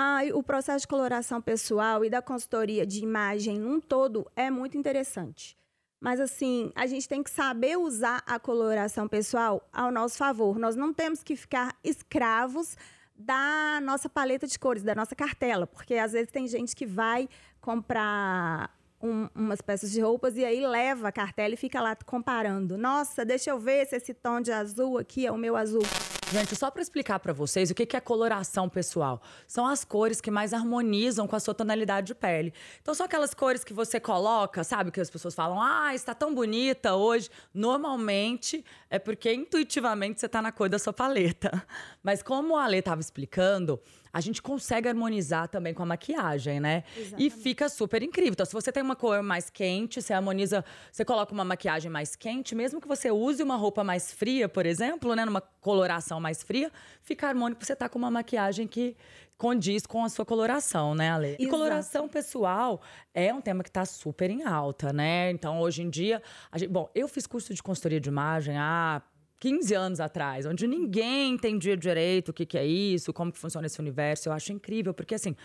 Ah, 0.00 0.20
o 0.32 0.44
processo 0.44 0.82
de 0.82 0.86
coloração 0.86 1.42
pessoal 1.42 2.04
e 2.04 2.08
da 2.08 2.22
consultoria 2.22 2.86
de 2.86 3.02
imagem 3.02 3.58
num 3.58 3.80
todo 3.80 4.30
é 4.36 4.48
muito 4.48 4.78
interessante. 4.78 5.58
Mas 6.00 6.20
assim, 6.20 6.70
a 6.76 6.86
gente 6.86 7.08
tem 7.08 7.20
que 7.20 7.28
saber 7.28 7.76
usar 7.76 8.22
a 8.24 8.38
coloração 8.38 9.08
pessoal 9.08 9.60
ao 9.72 9.90
nosso 9.90 10.16
favor. 10.16 10.56
Nós 10.56 10.76
não 10.76 10.94
temos 10.94 11.24
que 11.24 11.34
ficar 11.34 11.74
escravos 11.82 12.76
da 13.12 13.80
nossa 13.82 14.08
paleta 14.08 14.46
de 14.46 14.56
cores, 14.56 14.84
da 14.84 14.94
nossa 14.94 15.16
cartela, 15.16 15.66
porque 15.66 15.94
às 15.96 16.12
vezes 16.12 16.30
tem 16.30 16.46
gente 16.46 16.76
que 16.76 16.86
vai 16.86 17.28
comprar 17.60 18.72
um, 19.02 19.28
umas 19.34 19.60
peças 19.60 19.90
de 19.90 20.00
roupas 20.00 20.36
e 20.36 20.44
aí 20.44 20.64
leva 20.64 21.08
a 21.08 21.12
cartela 21.12 21.54
e 21.54 21.56
fica 21.56 21.80
lá 21.80 21.96
comparando. 22.06 22.78
Nossa, 22.78 23.24
deixa 23.24 23.50
eu 23.50 23.58
ver 23.58 23.84
se 23.88 23.96
esse 23.96 24.14
tom 24.14 24.40
de 24.40 24.52
azul 24.52 24.96
aqui 24.96 25.26
é 25.26 25.32
o 25.32 25.36
meu 25.36 25.56
azul. 25.56 25.82
Gente, 26.30 26.54
só 26.54 26.70
para 26.70 26.82
explicar 26.82 27.18
para 27.20 27.32
vocês 27.32 27.70
o 27.70 27.74
que 27.74 27.96
é 27.96 28.00
coloração 28.00 28.68
pessoal. 28.68 29.22
São 29.46 29.66
as 29.66 29.82
cores 29.82 30.20
que 30.20 30.30
mais 30.30 30.52
harmonizam 30.52 31.26
com 31.26 31.34
a 31.34 31.40
sua 31.40 31.54
tonalidade 31.54 32.08
de 32.08 32.14
pele. 32.14 32.52
Então, 32.82 32.92
são 32.92 33.06
aquelas 33.06 33.32
cores 33.32 33.64
que 33.64 33.72
você 33.72 33.98
coloca, 33.98 34.62
sabe? 34.62 34.90
Que 34.90 35.00
as 35.00 35.08
pessoas 35.08 35.34
falam, 35.34 35.58
ah, 35.58 35.94
está 35.94 36.14
tão 36.14 36.34
bonita 36.34 36.94
hoje. 36.94 37.30
Normalmente 37.54 38.62
é 38.90 38.98
porque 38.98 39.32
intuitivamente 39.32 40.20
você 40.20 40.26
está 40.26 40.42
na 40.42 40.52
cor 40.52 40.68
da 40.68 40.78
sua 40.78 40.92
paleta. 40.92 41.66
Mas 42.02 42.22
como 42.22 42.58
a 42.58 42.64
Ale 42.64 42.76
estava 42.76 43.00
explicando, 43.00 43.80
a 44.12 44.20
gente 44.20 44.42
consegue 44.42 44.88
harmonizar 44.88 45.48
também 45.48 45.72
com 45.72 45.82
a 45.82 45.86
maquiagem, 45.86 46.60
né? 46.60 46.84
Exatamente. 46.96 47.26
E 47.26 47.30
fica 47.30 47.68
super 47.68 48.02
incrível. 48.02 48.32
Então, 48.32 48.46
se 48.46 48.52
você 48.52 48.72
tem 48.72 48.82
uma 48.82 48.96
cor 48.96 49.22
mais 49.22 49.50
quente, 49.50 50.02
você 50.02 50.12
harmoniza, 50.12 50.64
você 50.90 51.04
coloca 51.04 51.32
uma 51.32 51.44
maquiagem 51.44 51.90
mais 51.90 52.16
quente, 52.16 52.54
mesmo 52.54 52.80
que 52.80 52.88
você 52.88 53.10
use 53.10 53.42
uma 53.42 53.56
roupa 53.56 53.84
mais 53.84 54.12
fria, 54.12 54.48
por 54.48 54.66
exemplo, 54.66 55.14
né, 55.14 55.24
numa 55.24 55.40
coloração 55.40 56.17
mais 56.20 56.42
fria, 56.42 56.70
fica 57.02 57.28
harmônico 57.28 57.64
você 57.64 57.76
tá 57.76 57.88
com 57.88 57.98
uma 57.98 58.10
maquiagem 58.10 58.66
que 58.66 58.96
condiz 59.36 59.86
com 59.86 60.04
a 60.04 60.08
sua 60.08 60.24
coloração, 60.24 60.94
né, 60.94 61.10
Ale? 61.10 61.36
E 61.38 61.46
coloração 61.46 62.08
pessoal 62.08 62.80
é 63.14 63.32
um 63.32 63.40
tema 63.40 63.62
que 63.62 63.70
está 63.70 63.84
super 63.84 64.28
em 64.30 64.42
alta, 64.44 64.92
né? 64.92 65.30
Então, 65.30 65.60
hoje 65.60 65.82
em 65.82 65.88
dia, 65.88 66.20
gente, 66.56 66.68
bom, 66.68 66.90
eu 66.94 67.06
fiz 67.06 67.26
curso 67.26 67.54
de 67.54 67.62
consultoria 67.62 68.00
de 68.00 68.08
imagem 68.08 68.56
há 68.58 69.00
15 69.40 69.74
anos 69.74 70.00
atrás, 70.00 70.44
onde 70.44 70.66
ninguém 70.66 71.34
entendia 71.34 71.76
direito 71.76 72.30
o 72.30 72.32
que, 72.32 72.44
que 72.44 72.58
é 72.58 72.66
isso, 72.66 73.12
como 73.12 73.30
que 73.30 73.38
funciona 73.38 73.66
esse 73.66 73.78
universo. 73.78 74.28
Eu 74.28 74.32
acho 74.32 74.52
incrível, 74.52 74.92
porque 74.92 75.14
assim, 75.14 75.36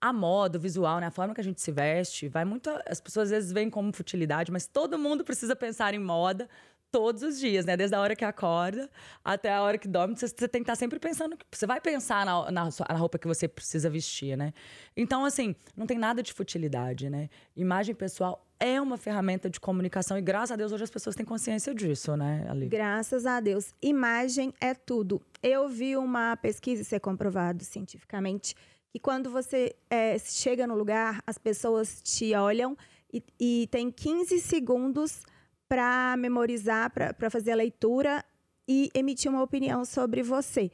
a 0.00 0.12
moda, 0.12 0.58
o 0.58 0.60
visual, 0.60 0.98
né, 0.98 1.06
a 1.06 1.10
forma 1.10 1.34
que 1.34 1.40
a 1.40 1.44
gente 1.44 1.60
se 1.60 1.70
veste, 1.70 2.28
vai 2.28 2.44
muito. 2.44 2.70
As 2.86 3.00
pessoas 3.00 3.24
às 3.24 3.30
vezes 3.30 3.52
veem 3.52 3.68
como 3.68 3.92
futilidade, 3.92 4.50
mas 4.50 4.66
todo 4.66 4.98
mundo 4.98 5.22
precisa 5.22 5.54
pensar 5.54 5.92
em 5.92 5.98
moda 5.98 6.48
todos 6.92 7.22
os 7.22 7.40
dias, 7.40 7.64
né? 7.64 7.76
Desde 7.76 7.96
a 7.96 8.00
hora 8.00 8.14
que 8.14 8.24
acorda 8.24 8.88
até 9.24 9.52
a 9.52 9.62
hora 9.62 9.78
que 9.78 9.88
dorme, 9.88 10.14
você, 10.14 10.28
tem 10.28 10.60
que 10.60 10.70
estar 10.70 10.76
sempre 10.76 10.98
pensando 10.98 11.36
que 11.36 11.44
você 11.50 11.66
vai 11.66 11.80
pensar 11.80 12.26
na, 12.26 12.50
na, 12.50 12.68
na, 12.68 12.96
roupa 12.96 13.18
que 13.18 13.26
você 13.26 13.48
precisa 13.48 13.88
vestir, 13.88 14.36
né? 14.36 14.52
Então, 14.94 15.24
assim, 15.24 15.56
não 15.74 15.86
tem 15.86 15.98
nada 15.98 16.22
de 16.22 16.32
futilidade, 16.32 17.08
né? 17.08 17.30
Imagem 17.56 17.94
pessoal 17.94 18.46
é 18.60 18.80
uma 18.80 18.98
ferramenta 18.98 19.48
de 19.48 19.58
comunicação 19.58 20.16
e 20.18 20.20
graças 20.20 20.52
a 20.52 20.56
Deus 20.56 20.70
hoje 20.70 20.84
as 20.84 20.90
pessoas 20.90 21.16
têm 21.16 21.24
consciência 21.24 21.74
disso, 21.74 22.16
né, 22.16 22.46
Ali? 22.48 22.68
Graças 22.68 23.24
a 23.26 23.40
Deus. 23.40 23.74
Imagem 23.80 24.52
é 24.60 24.74
tudo. 24.74 25.20
Eu 25.42 25.68
vi 25.68 25.96
uma 25.96 26.36
pesquisa 26.36 26.84
ser 26.84 27.00
comprovado 27.00 27.64
cientificamente 27.64 28.54
que 28.92 29.00
quando 29.00 29.30
você 29.30 29.74
é, 29.88 30.18
chega 30.18 30.66
no 30.66 30.76
lugar, 30.76 31.22
as 31.26 31.38
pessoas 31.38 32.02
te 32.02 32.34
olham 32.34 32.76
e, 33.12 33.22
e 33.40 33.68
tem 33.70 33.90
15 33.90 34.38
segundos 34.40 35.22
para 35.72 36.18
memorizar, 36.18 36.90
para 36.90 37.30
fazer 37.30 37.52
a 37.52 37.54
leitura 37.54 38.22
e 38.68 38.90
emitir 38.94 39.30
uma 39.30 39.42
opinião 39.42 39.86
sobre 39.86 40.22
você. 40.22 40.70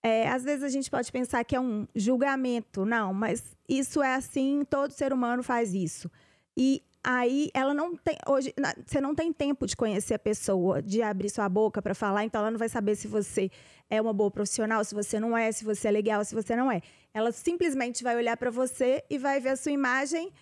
É, 0.00 0.28
às 0.28 0.44
vezes 0.44 0.62
a 0.62 0.68
gente 0.68 0.88
pode 0.88 1.10
pensar 1.10 1.42
que 1.42 1.56
é 1.56 1.60
um 1.60 1.88
julgamento, 1.92 2.84
não, 2.84 3.12
mas 3.12 3.56
isso 3.68 4.00
é 4.00 4.14
assim, 4.14 4.64
todo 4.70 4.92
ser 4.92 5.12
humano 5.12 5.42
faz 5.42 5.74
isso. 5.74 6.08
E 6.56 6.80
aí 7.02 7.50
ela 7.52 7.74
não 7.74 7.96
tem 7.96 8.16
hoje 8.28 8.54
você 8.86 9.00
não 9.00 9.12
tem 9.12 9.32
tempo 9.32 9.66
de 9.66 9.76
conhecer 9.76 10.14
a 10.14 10.18
pessoa, 10.20 10.80
de 10.80 11.02
abrir 11.02 11.30
sua 11.30 11.48
boca 11.48 11.82
para 11.82 11.92
falar, 11.92 12.24
então 12.24 12.40
ela 12.40 12.52
não 12.52 12.58
vai 12.60 12.68
saber 12.68 12.94
se 12.94 13.08
você 13.08 13.50
é 13.90 14.00
uma 14.00 14.12
boa 14.12 14.30
profissional, 14.30 14.84
se 14.84 14.94
você 14.94 15.18
não 15.18 15.36
é, 15.36 15.50
se 15.50 15.64
você 15.64 15.88
é 15.88 15.90
legal, 15.90 16.24
se 16.24 16.32
você 16.32 16.54
não 16.54 16.70
é. 16.70 16.80
Ela 17.12 17.32
simplesmente 17.32 18.04
vai 18.04 18.14
olhar 18.14 18.36
para 18.36 18.52
você 18.52 19.02
e 19.10 19.18
vai 19.18 19.40
ver 19.40 19.48
a 19.48 19.56
sua 19.56 19.72
imagem 19.72 20.32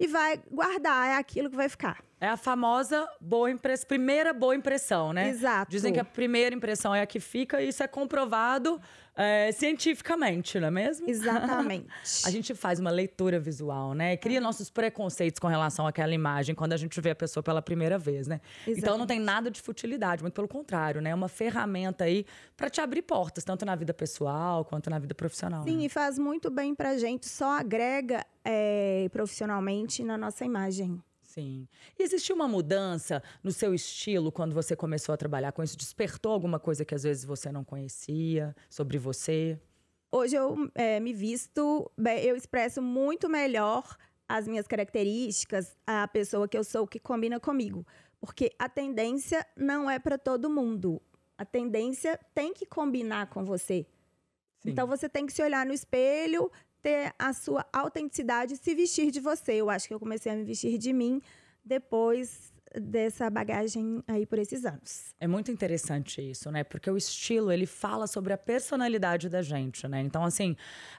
e 0.00 0.08
vai 0.08 0.42
guardar, 0.50 1.10
é 1.10 1.14
aquilo 1.14 1.48
que 1.48 1.54
vai 1.54 1.68
ficar. 1.68 2.05
É 2.18 2.28
a 2.28 2.36
famosa 2.36 3.06
boa 3.20 3.50
impressão, 3.50 3.86
primeira 3.86 4.32
boa 4.32 4.56
impressão, 4.56 5.12
né? 5.12 5.28
Exato. 5.28 5.70
Dizem 5.70 5.92
que 5.92 6.00
a 6.00 6.04
primeira 6.04 6.54
impressão 6.54 6.94
é 6.94 7.02
a 7.02 7.06
que 7.06 7.20
fica, 7.20 7.60
e 7.60 7.68
isso 7.68 7.82
é 7.82 7.86
comprovado 7.86 8.80
é, 9.14 9.50
cientificamente, 9.52 10.58
não 10.58 10.68
é 10.68 10.70
mesmo? 10.70 11.08
Exatamente. 11.08 11.88
a 12.24 12.30
gente 12.30 12.54
faz 12.54 12.80
uma 12.80 12.90
leitura 12.90 13.38
visual, 13.38 13.92
né? 13.92 14.16
Cria 14.16 14.40
nossos 14.40 14.70
preconceitos 14.70 15.38
com 15.38 15.46
relação 15.46 15.86
àquela 15.86 16.12
imagem 16.12 16.54
quando 16.54 16.72
a 16.72 16.76
gente 16.76 16.98
vê 17.02 17.10
a 17.10 17.14
pessoa 17.14 17.42
pela 17.42 17.60
primeira 17.60 17.98
vez, 17.98 18.26
né? 18.26 18.40
Exatamente. 18.60 18.78
Então 18.78 18.96
não 18.96 19.06
tem 19.06 19.20
nada 19.20 19.50
de 19.50 19.60
futilidade, 19.60 20.22
muito 20.22 20.34
pelo 20.34 20.48
contrário, 20.48 21.02
né? 21.02 21.10
É 21.10 21.14
uma 21.14 21.28
ferramenta 21.28 22.04
aí 22.04 22.24
para 22.56 22.70
te 22.70 22.80
abrir 22.80 23.02
portas, 23.02 23.44
tanto 23.44 23.64
na 23.66 23.74
vida 23.74 23.92
pessoal 23.92 24.64
quanto 24.64 24.88
na 24.88 24.98
vida 24.98 25.14
profissional. 25.14 25.64
Sim, 25.64 25.78
né? 25.78 25.84
e 25.84 25.88
faz 25.90 26.18
muito 26.18 26.50
bem 26.50 26.74
pra 26.74 26.96
gente, 26.96 27.26
só 27.26 27.58
agrega 27.58 28.24
é, 28.42 29.06
profissionalmente 29.10 30.02
na 30.02 30.16
nossa 30.16 30.44
imagem. 30.44 31.02
Sim. 31.36 31.68
E 31.98 32.02
existiu 32.02 32.34
uma 32.34 32.48
mudança 32.48 33.22
no 33.42 33.52
seu 33.52 33.74
estilo 33.74 34.32
quando 34.32 34.54
você 34.54 34.74
começou 34.74 35.12
a 35.12 35.18
trabalhar 35.18 35.52
com 35.52 35.62
isso? 35.62 35.76
Despertou 35.76 36.32
alguma 36.32 36.58
coisa 36.58 36.82
que 36.82 36.94
às 36.94 37.02
vezes 37.02 37.24
você 37.26 37.52
não 37.52 37.62
conhecia 37.62 38.56
sobre 38.70 38.96
você? 38.96 39.60
Hoje 40.10 40.34
eu 40.34 40.70
é, 40.74 40.98
me 40.98 41.12
visto, 41.12 41.90
eu 42.22 42.36
expresso 42.36 42.80
muito 42.80 43.28
melhor 43.28 43.96
as 44.26 44.48
minhas 44.48 44.66
características, 44.66 45.76
a 45.86 46.08
pessoa 46.08 46.48
que 46.48 46.56
eu 46.56 46.64
sou, 46.64 46.86
que 46.86 46.98
combina 46.98 47.38
comigo. 47.38 47.86
Porque 48.18 48.50
a 48.58 48.66
tendência 48.66 49.46
não 49.54 49.90
é 49.90 49.98
para 49.98 50.16
todo 50.16 50.48
mundo. 50.48 51.02
A 51.36 51.44
tendência 51.44 52.18
tem 52.34 52.54
que 52.54 52.64
combinar 52.64 53.26
com 53.26 53.44
você. 53.44 53.86
Sim. 54.60 54.70
Então 54.70 54.86
você 54.86 55.06
tem 55.06 55.26
que 55.26 55.34
se 55.34 55.42
olhar 55.42 55.66
no 55.66 55.72
espelho, 55.74 56.50
ter 56.86 57.12
a 57.18 57.32
sua 57.32 57.66
autenticidade 57.72 58.56
se 58.56 58.72
vestir 58.72 59.10
de 59.10 59.18
você. 59.18 59.54
Eu 59.54 59.68
acho 59.68 59.88
que 59.88 59.94
eu 59.94 59.98
comecei 59.98 60.30
a 60.30 60.36
me 60.36 60.44
vestir 60.44 60.78
de 60.78 60.92
mim 60.92 61.20
depois 61.64 62.54
dessa 62.80 63.28
bagagem 63.28 64.04
aí 64.06 64.24
por 64.24 64.38
esses 64.38 64.64
anos. 64.64 65.12
É 65.18 65.26
muito 65.26 65.50
interessante 65.50 66.20
isso, 66.20 66.48
né? 66.48 66.62
Porque 66.62 66.88
o 66.88 66.96
estilo, 66.96 67.50
ele 67.50 67.66
fala 67.66 68.06
sobre 68.06 68.32
a 68.32 68.38
personalidade 68.38 69.28
da 69.28 69.42
gente, 69.42 69.88
né? 69.88 70.00
Então, 70.00 70.22
assim, 70.22 70.54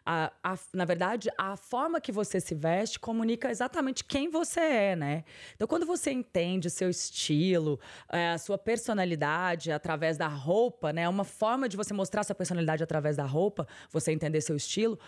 a, 0.05 0.33
a, 0.43 0.57
na 0.73 0.83
verdade, 0.83 1.29
a 1.37 1.55
forma 1.55 2.01
que 2.01 2.11
você 2.11 2.41
se 2.41 2.53
veste 2.53 2.99
comunica 2.99 3.49
exatamente 3.49 4.03
quem 4.03 4.29
você 4.29 4.59
é, 4.59 4.95
né? 4.95 5.23
Então, 5.55 5.67
quando 5.69 5.85
você 5.85 6.11
entende 6.11 6.69
seu 6.69 6.89
estilo, 6.89 7.79
é, 8.11 8.31
a 8.31 8.37
sua 8.37 8.57
personalidade 8.57 9.71
através 9.71 10.17
da 10.17 10.27
roupa, 10.27 10.91
né? 10.91 11.07
Uma 11.07 11.23
forma 11.23 11.69
de 11.69 11.77
você 11.77 11.93
mostrar 11.93 12.25
sua 12.25 12.35
personalidade 12.35 12.83
através 12.83 13.15
da 13.15 13.25
roupa, 13.25 13.65
você 13.89 14.11
entender 14.11 14.41
seu 14.41 14.57
estilo 14.57 14.99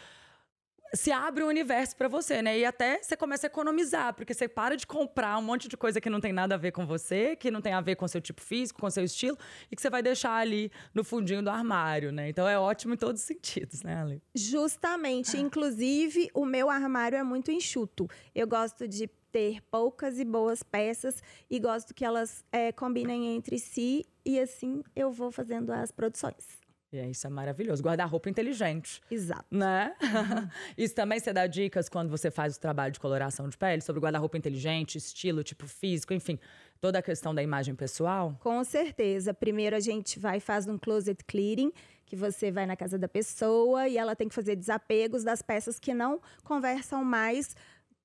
se 0.94 1.12
abre 1.12 1.44
um 1.44 1.48
universo 1.48 1.96
para 1.96 2.08
você, 2.08 2.42
né? 2.42 2.58
E 2.58 2.66
até 2.66 3.02
você 3.02 3.16
começa 3.16 3.46
a 3.46 3.50
economizar, 3.50 4.14
porque 4.14 4.34
você 4.34 4.48
para 4.48 4.76
de 4.76 4.88
comprar 4.88 5.38
um 5.38 5.42
monte 5.42 5.68
de 5.68 5.78
coisa 5.78 6.02
que 6.02 6.10
não 6.10 6.20
tem 6.20 6.34
nada 6.34 6.56
a 6.56 6.58
ver 6.58 6.72
com 6.72 6.86
você, 6.86 7.36
que 7.36 7.52
não 7.52 7.62
tem 7.62 7.74
a 7.74 7.82
ver 7.82 7.96
com 7.96 8.08
seu 8.08 8.22
tipo 8.22 8.42
físico, 8.42 8.80
com 8.80 8.90
seu 8.90 9.04
estilo, 9.04 9.38
e 9.72 9.76
que 9.76 9.82
você 9.82 9.90
vai 9.90 10.02
deixar 10.02 10.36
ali 10.36 10.72
no 10.94 11.04
fundinho 11.04 11.44
do 11.44 11.50
armário, 11.50 12.12
né? 12.12 12.30
Então 12.30 12.48
é 12.48 12.58
ótimo 12.58 12.94
em 12.94 12.98
todos 12.98 13.22
os 13.22 13.28
sentidos, 13.28 13.84
né, 13.84 14.02
Ali? 14.02 14.22
Justamente. 14.34 15.38
Inclusive, 15.38 16.30
o 16.34 16.46
meu 16.46 16.70
armário 16.70 17.18
é 17.18 17.24
muito 17.24 17.52
enxuto. 17.52 18.08
Eu 18.34 18.48
gosto 18.48 18.88
de 18.88 19.08
ter 19.32 19.62
poucas 19.70 20.20
e 20.20 20.26
boas 20.26 20.64
peças 20.64 21.22
e 21.50 21.60
gosto 21.60 21.94
que 21.94 22.04
elas 22.04 22.44
é, 22.52 22.72
combinem 22.72 23.36
entre 23.36 23.60
si 23.60 24.06
e 24.26 24.40
assim 24.40 24.84
eu 24.96 25.12
vou 25.12 25.32
fazendo 25.32 25.72
as 25.72 25.92
produções. 25.92 26.59
E 26.92 26.98
é, 26.98 27.08
isso 27.08 27.28
é 27.28 27.30
maravilhoso. 27.30 27.84
Guarda-roupa 27.84 28.30
inteligente. 28.30 29.02
Exato. 29.12 29.46
Né? 29.52 29.94
Uhum. 30.02 30.50
isso 30.78 30.96
também 30.96 31.20
você 31.20 31.32
dá 31.32 31.46
dicas 31.46 31.88
quando 31.88 32.10
você 32.10 32.32
faz 32.32 32.56
o 32.56 32.60
trabalho 32.60 32.92
de 32.92 33.00
coloração 33.00 33.48
de 33.48 33.58
pele 33.58 33.82
sobre 33.82 34.02
guarda-roupa 34.02 34.38
inteligente, 34.38 34.98
estilo, 34.98 35.44
tipo 35.44 35.68
físico, 35.68 36.14
enfim, 36.14 36.40
toda 36.82 36.98
a 36.98 37.02
questão 37.02 37.34
da 37.34 37.44
imagem 37.44 37.76
pessoal? 37.76 38.36
Com 38.40 38.64
certeza. 38.64 39.34
Primeiro 39.34 39.76
a 39.76 39.80
gente 39.80 40.20
vai 40.20 40.40
fazer 40.40 40.72
um 40.72 40.80
closet 40.80 41.24
clearing, 41.26 41.72
que 42.08 42.16
você 42.16 42.52
vai 42.52 42.66
na 42.66 42.76
casa 42.76 42.98
da 42.98 43.08
pessoa 43.08 43.88
e 43.88 43.96
ela 43.96 44.16
tem 44.16 44.28
que 44.28 44.34
fazer 44.34 44.56
desapegos 44.56 45.24
das 45.24 45.44
peças 45.44 45.78
que 45.78 45.94
não 45.94 46.20
conversam 46.44 47.04
mais 47.04 47.56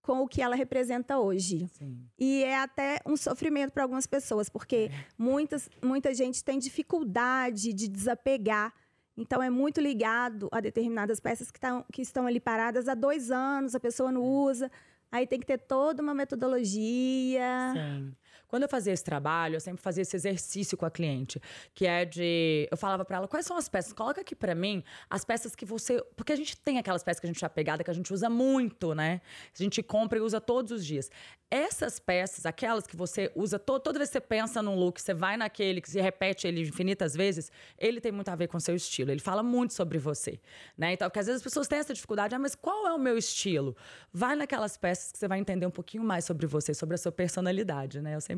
com 0.04 0.20
o 0.20 0.28
que 0.28 0.42
ela 0.42 0.54
representa 0.54 1.18
hoje. 1.18 1.66
Sim. 1.78 2.06
E 2.18 2.44
é 2.44 2.58
até 2.58 3.00
um 3.06 3.16
sofrimento 3.16 3.72
para 3.72 3.82
algumas 3.82 4.06
pessoas, 4.06 4.50
porque 4.50 4.90
é. 4.92 5.04
muitas, 5.16 5.68
muita 5.82 6.12
gente 6.12 6.44
tem 6.44 6.58
dificuldade 6.58 7.72
de 7.72 7.88
desapegar. 7.88 8.72
Então, 9.16 9.42
é 9.42 9.48
muito 9.48 9.80
ligado 9.80 10.48
a 10.52 10.60
determinadas 10.60 11.20
peças 11.20 11.50
que, 11.50 11.58
tão, 11.58 11.84
que 11.90 12.02
estão 12.02 12.26
ali 12.26 12.38
paradas 12.38 12.86
há 12.86 12.94
dois 12.94 13.30
anos, 13.30 13.74
a 13.74 13.80
pessoa 13.80 14.12
não 14.12 14.22
usa. 14.22 14.70
Aí 15.10 15.26
tem 15.26 15.40
que 15.40 15.46
ter 15.46 15.58
toda 15.58 16.02
uma 16.02 16.12
metodologia. 16.14 17.72
Sim. 17.72 18.12
Quando 18.48 18.64
eu 18.64 18.68
fazia 18.68 18.92
esse 18.92 19.04
trabalho, 19.04 19.56
eu 19.56 19.60
sempre 19.60 19.82
fazia 19.82 20.02
esse 20.02 20.14
exercício 20.14 20.76
com 20.76 20.86
a 20.86 20.90
cliente, 20.90 21.40
que 21.74 21.86
é 21.86 22.04
de. 22.04 22.68
Eu 22.70 22.76
falava 22.76 23.04
para 23.04 23.16
ela 23.18 23.28
quais 23.28 23.46
são 23.46 23.56
as 23.56 23.68
peças. 23.68 23.92
Coloca 23.92 24.20
aqui 24.20 24.34
para 24.34 24.54
mim 24.54 24.82
as 25.08 25.24
peças 25.24 25.54
que 25.54 25.64
você. 25.64 26.00
Porque 26.16 26.32
a 26.32 26.36
gente 26.36 26.56
tem 26.56 26.78
aquelas 26.78 27.02
peças 27.02 27.20
que 27.20 27.26
a 27.26 27.30
gente 27.32 27.40
já 27.40 27.48
pegada, 27.48 27.82
que 27.82 27.90
a 27.90 27.94
gente 27.94 28.12
usa 28.12 28.28
muito, 28.28 28.94
né? 28.94 29.20
A 29.58 29.62
gente 29.62 29.82
compra 29.82 30.18
e 30.18 30.22
usa 30.22 30.40
todos 30.40 30.72
os 30.72 30.84
dias. 30.84 31.10
Essas 31.50 32.00
peças, 32.00 32.46
aquelas 32.46 32.86
que 32.86 32.96
você 32.96 33.30
usa 33.34 33.58
toda 33.58 33.98
vez 33.98 34.08
que 34.08 34.14
você 34.14 34.20
pensa 34.20 34.60
num 34.60 34.74
look, 34.74 35.00
você 35.00 35.14
vai 35.14 35.36
naquele 35.36 35.80
que 35.80 35.88
se 35.88 36.00
repete 36.00 36.48
ele 36.48 36.60
infinitas 36.62 37.14
vezes, 37.14 37.50
ele 37.78 38.00
tem 38.00 38.10
muito 38.10 38.28
a 38.28 38.34
ver 38.34 38.48
com 38.48 38.58
seu 38.58 38.74
estilo. 38.74 39.10
Ele 39.10 39.20
fala 39.20 39.42
muito 39.42 39.72
sobre 39.72 39.98
você, 39.98 40.40
né? 40.76 40.94
Então, 40.94 41.08
porque 41.08 41.20
às 41.20 41.26
vezes 41.26 41.40
as 41.40 41.44
pessoas 41.44 41.68
têm 41.68 41.78
essa 41.78 41.94
dificuldade, 41.94 42.34
ah, 42.34 42.38
mas 42.38 42.54
qual 42.54 42.88
é 42.88 42.92
o 42.92 42.98
meu 42.98 43.16
estilo? 43.16 43.76
Vai 44.12 44.34
naquelas 44.34 44.76
peças 44.76 45.12
que 45.12 45.18
você 45.18 45.28
vai 45.28 45.38
entender 45.38 45.66
um 45.66 45.70
pouquinho 45.70 46.02
mais 46.02 46.24
sobre 46.24 46.46
você, 46.46 46.74
sobre 46.74 46.96
a 46.96 46.98
sua 46.98 47.12
personalidade, 47.12 48.00
né? 48.00 48.16
Eu 48.16 48.20
sempre 48.20 48.33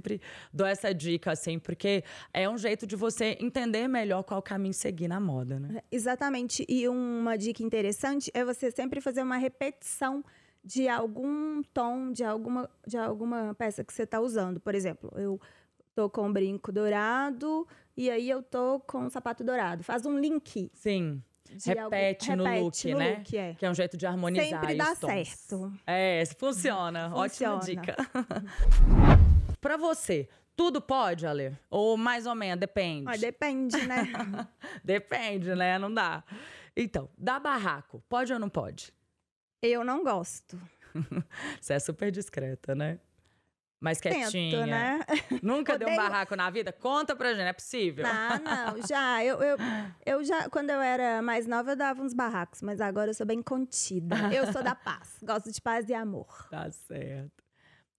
dou 0.52 0.66
essa 0.66 0.94
dica 0.94 1.32
assim, 1.32 1.58
porque 1.58 2.02
é 2.32 2.48
um 2.48 2.56
jeito 2.56 2.86
de 2.86 2.96
você 2.96 3.36
entender 3.40 3.88
melhor 3.88 4.22
qual 4.22 4.42
caminho 4.42 4.74
seguir 4.74 5.08
na 5.08 5.20
moda, 5.20 5.58
né? 5.58 5.82
Exatamente. 5.90 6.64
E 6.68 6.88
uma 6.88 7.36
dica 7.36 7.62
interessante 7.62 8.30
é 8.34 8.44
você 8.44 8.70
sempre 8.70 9.00
fazer 9.00 9.22
uma 9.22 9.36
repetição 9.36 10.24
de 10.64 10.88
algum 10.88 11.62
tom, 11.62 12.10
de 12.10 12.24
alguma, 12.24 12.68
de 12.86 12.98
alguma 12.98 13.54
peça 13.54 13.84
que 13.84 13.92
você 13.92 14.02
está 14.02 14.20
usando. 14.20 14.58
Por 14.58 14.74
exemplo, 14.74 15.12
eu 15.16 15.40
tô 15.94 16.10
com 16.10 16.26
um 16.26 16.32
brinco 16.32 16.72
dourado 16.72 17.66
e 17.96 18.10
aí 18.10 18.28
eu 18.28 18.42
tô 18.42 18.80
com 18.80 19.04
um 19.06 19.10
sapato 19.10 19.44
dourado. 19.44 19.84
Faz 19.84 20.04
um 20.04 20.18
link. 20.18 20.70
Sim. 20.74 21.22
Repete, 21.64 22.30
algum... 22.30 22.42
no 22.42 22.48
repete 22.50 22.88
look, 22.88 22.92
no 22.92 22.98
né? 22.98 23.16
Look, 23.18 23.36
é. 23.36 23.54
Que 23.54 23.66
é 23.66 23.70
um 23.70 23.74
jeito 23.74 23.96
de 23.96 24.06
harmonizar 24.06 24.60
Sempre 24.60 24.74
dá 24.74 24.94
certo. 24.94 25.72
É, 25.86 26.24
funciona. 26.38 27.10
funciona. 27.10 27.14
Ótima 27.14 27.58
dica. 27.60 27.96
pra 29.66 29.76
você, 29.76 30.28
tudo 30.54 30.80
pode, 30.80 31.26
Ale? 31.26 31.58
Ou 31.68 31.96
mais 31.96 32.24
ou 32.24 32.36
menos, 32.36 32.60
depende? 32.60 33.10
Ah, 33.10 33.16
depende, 33.16 33.76
né? 33.84 34.04
depende, 34.84 35.52
né? 35.56 35.76
Não 35.76 35.92
dá. 35.92 36.22
Então, 36.76 37.10
dá 37.18 37.40
barraco, 37.40 38.00
pode 38.08 38.32
ou 38.32 38.38
não 38.38 38.48
pode? 38.48 38.94
Eu 39.60 39.82
não 39.82 40.04
gosto. 40.04 40.56
Você 41.60 41.74
é 41.74 41.78
super 41.80 42.12
discreta, 42.12 42.76
né? 42.76 43.00
Mais 43.80 44.00
quietinha. 44.00 44.30
Tento, 44.30 44.66
né? 44.66 45.00
Nunca 45.42 45.74
Odeio... 45.74 45.90
deu 45.90 45.94
um 45.94 45.96
barraco 45.96 46.36
na 46.36 46.48
vida? 46.48 46.72
Conta 46.72 47.16
pra 47.16 47.34
gente, 47.34 47.48
é 47.48 47.52
possível. 47.52 48.04
Não, 48.04 48.38
não, 48.38 48.86
já. 48.86 49.24
Eu, 49.24 49.42
eu, 49.42 49.56
eu 50.06 50.24
já, 50.24 50.48
quando 50.48 50.70
eu 50.70 50.80
era 50.80 51.20
mais 51.20 51.46
nova, 51.46 51.72
eu 51.72 51.76
dava 51.76 52.02
uns 52.02 52.14
barracos, 52.14 52.62
mas 52.62 52.80
agora 52.80 53.10
eu 53.10 53.14
sou 53.14 53.26
bem 53.26 53.42
contida. 53.42 54.16
Eu 54.32 54.50
sou 54.52 54.62
da 54.62 54.76
paz. 54.76 55.18
Gosto 55.22 55.50
de 55.50 55.60
paz 55.60 55.88
e 55.88 55.94
amor. 55.94 56.46
Tá 56.50 56.70
certo. 56.70 57.45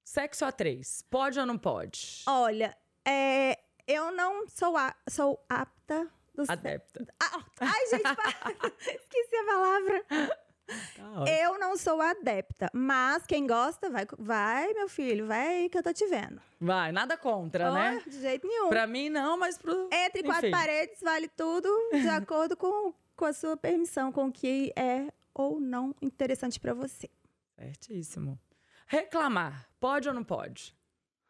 Sexo 0.08 0.46
a 0.46 0.54
três, 0.54 1.04
pode 1.10 1.38
ou 1.38 1.46
não 1.46 1.58
pode? 1.58 2.24
Olha, 2.28 2.74
é, 3.06 3.60
eu 3.86 4.10
não 4.10 4.48
sou, 4.48 4.78
a, 4.78 4.96
sou 5.10 5.38
apta. 5.50 6.08
Do 6.34 6.46
Adepta. 6.48 7.06
Ah, 7.22 7.44
ai, 7.60 7.88
gente, 7.88 8.04
esqueci 9.02 9.36
a 9.36 9.44
palavra. 9.44 10.06
Tá 10.06 11.26
eu 11.30 11.60
não 11.60 11.76
sou 11.76 12.00
adepta, 12.00 12.70
mas 12.74 13.26
quem 13.26 13.46
gosta, 13.46 13.90
vai, 13.90 14.08
vai, 14.18 14.74
meu 14.74 14.88
filho, 14.88 15.28
vai 15.28 15.68
que 15.68 15.78
eu 15.78 15.84
tô 15.84 15.92
te 15.92 16.08
vendo. 16.08 16.42
Vai, 16.58 16.94
nada 16.94 17.18
contra, 17.18 17.70
oh, 17.70 17.74
né? 17.74 18.02
De 18.08 18.22
jeito 18.22 18.48
nenhum. 18.48 18.70
Pra 18.70 18.88
mim, 18.88 19.10
não, 19.10 19.38
mas 19.38 19.58
pro. 19.58 19.90
Entre 19.92 20.24
quatro 20.24 20.48
Enfim. 20.48 20.58
paredes, 20.58 21.02
vale 21.02 21.28
tudo 21.28 21.68
de 21.92 22.08
acordo 22.08 22.56
com, 22.56 22.94
com 23.14 23.26
a 23.26 23.34
sua 23.34 23.58
permissão, 23.58 24.14
com 24.14 24.28
o 24.28 24.32
que 24.32 24.72
é 24.74 25.12
ou 25.34 25.60
não 25.60 25.94
interessante 26.02 26.62
para 26.62 26.74
você. 26.74 27.10
Certíssimo. 27.58 28.40
Reclamar, 28.88 29.68
pode 29.80 30.08
ou 30.08 30.14
não 30.14 30.24
pode? 30.24 30.76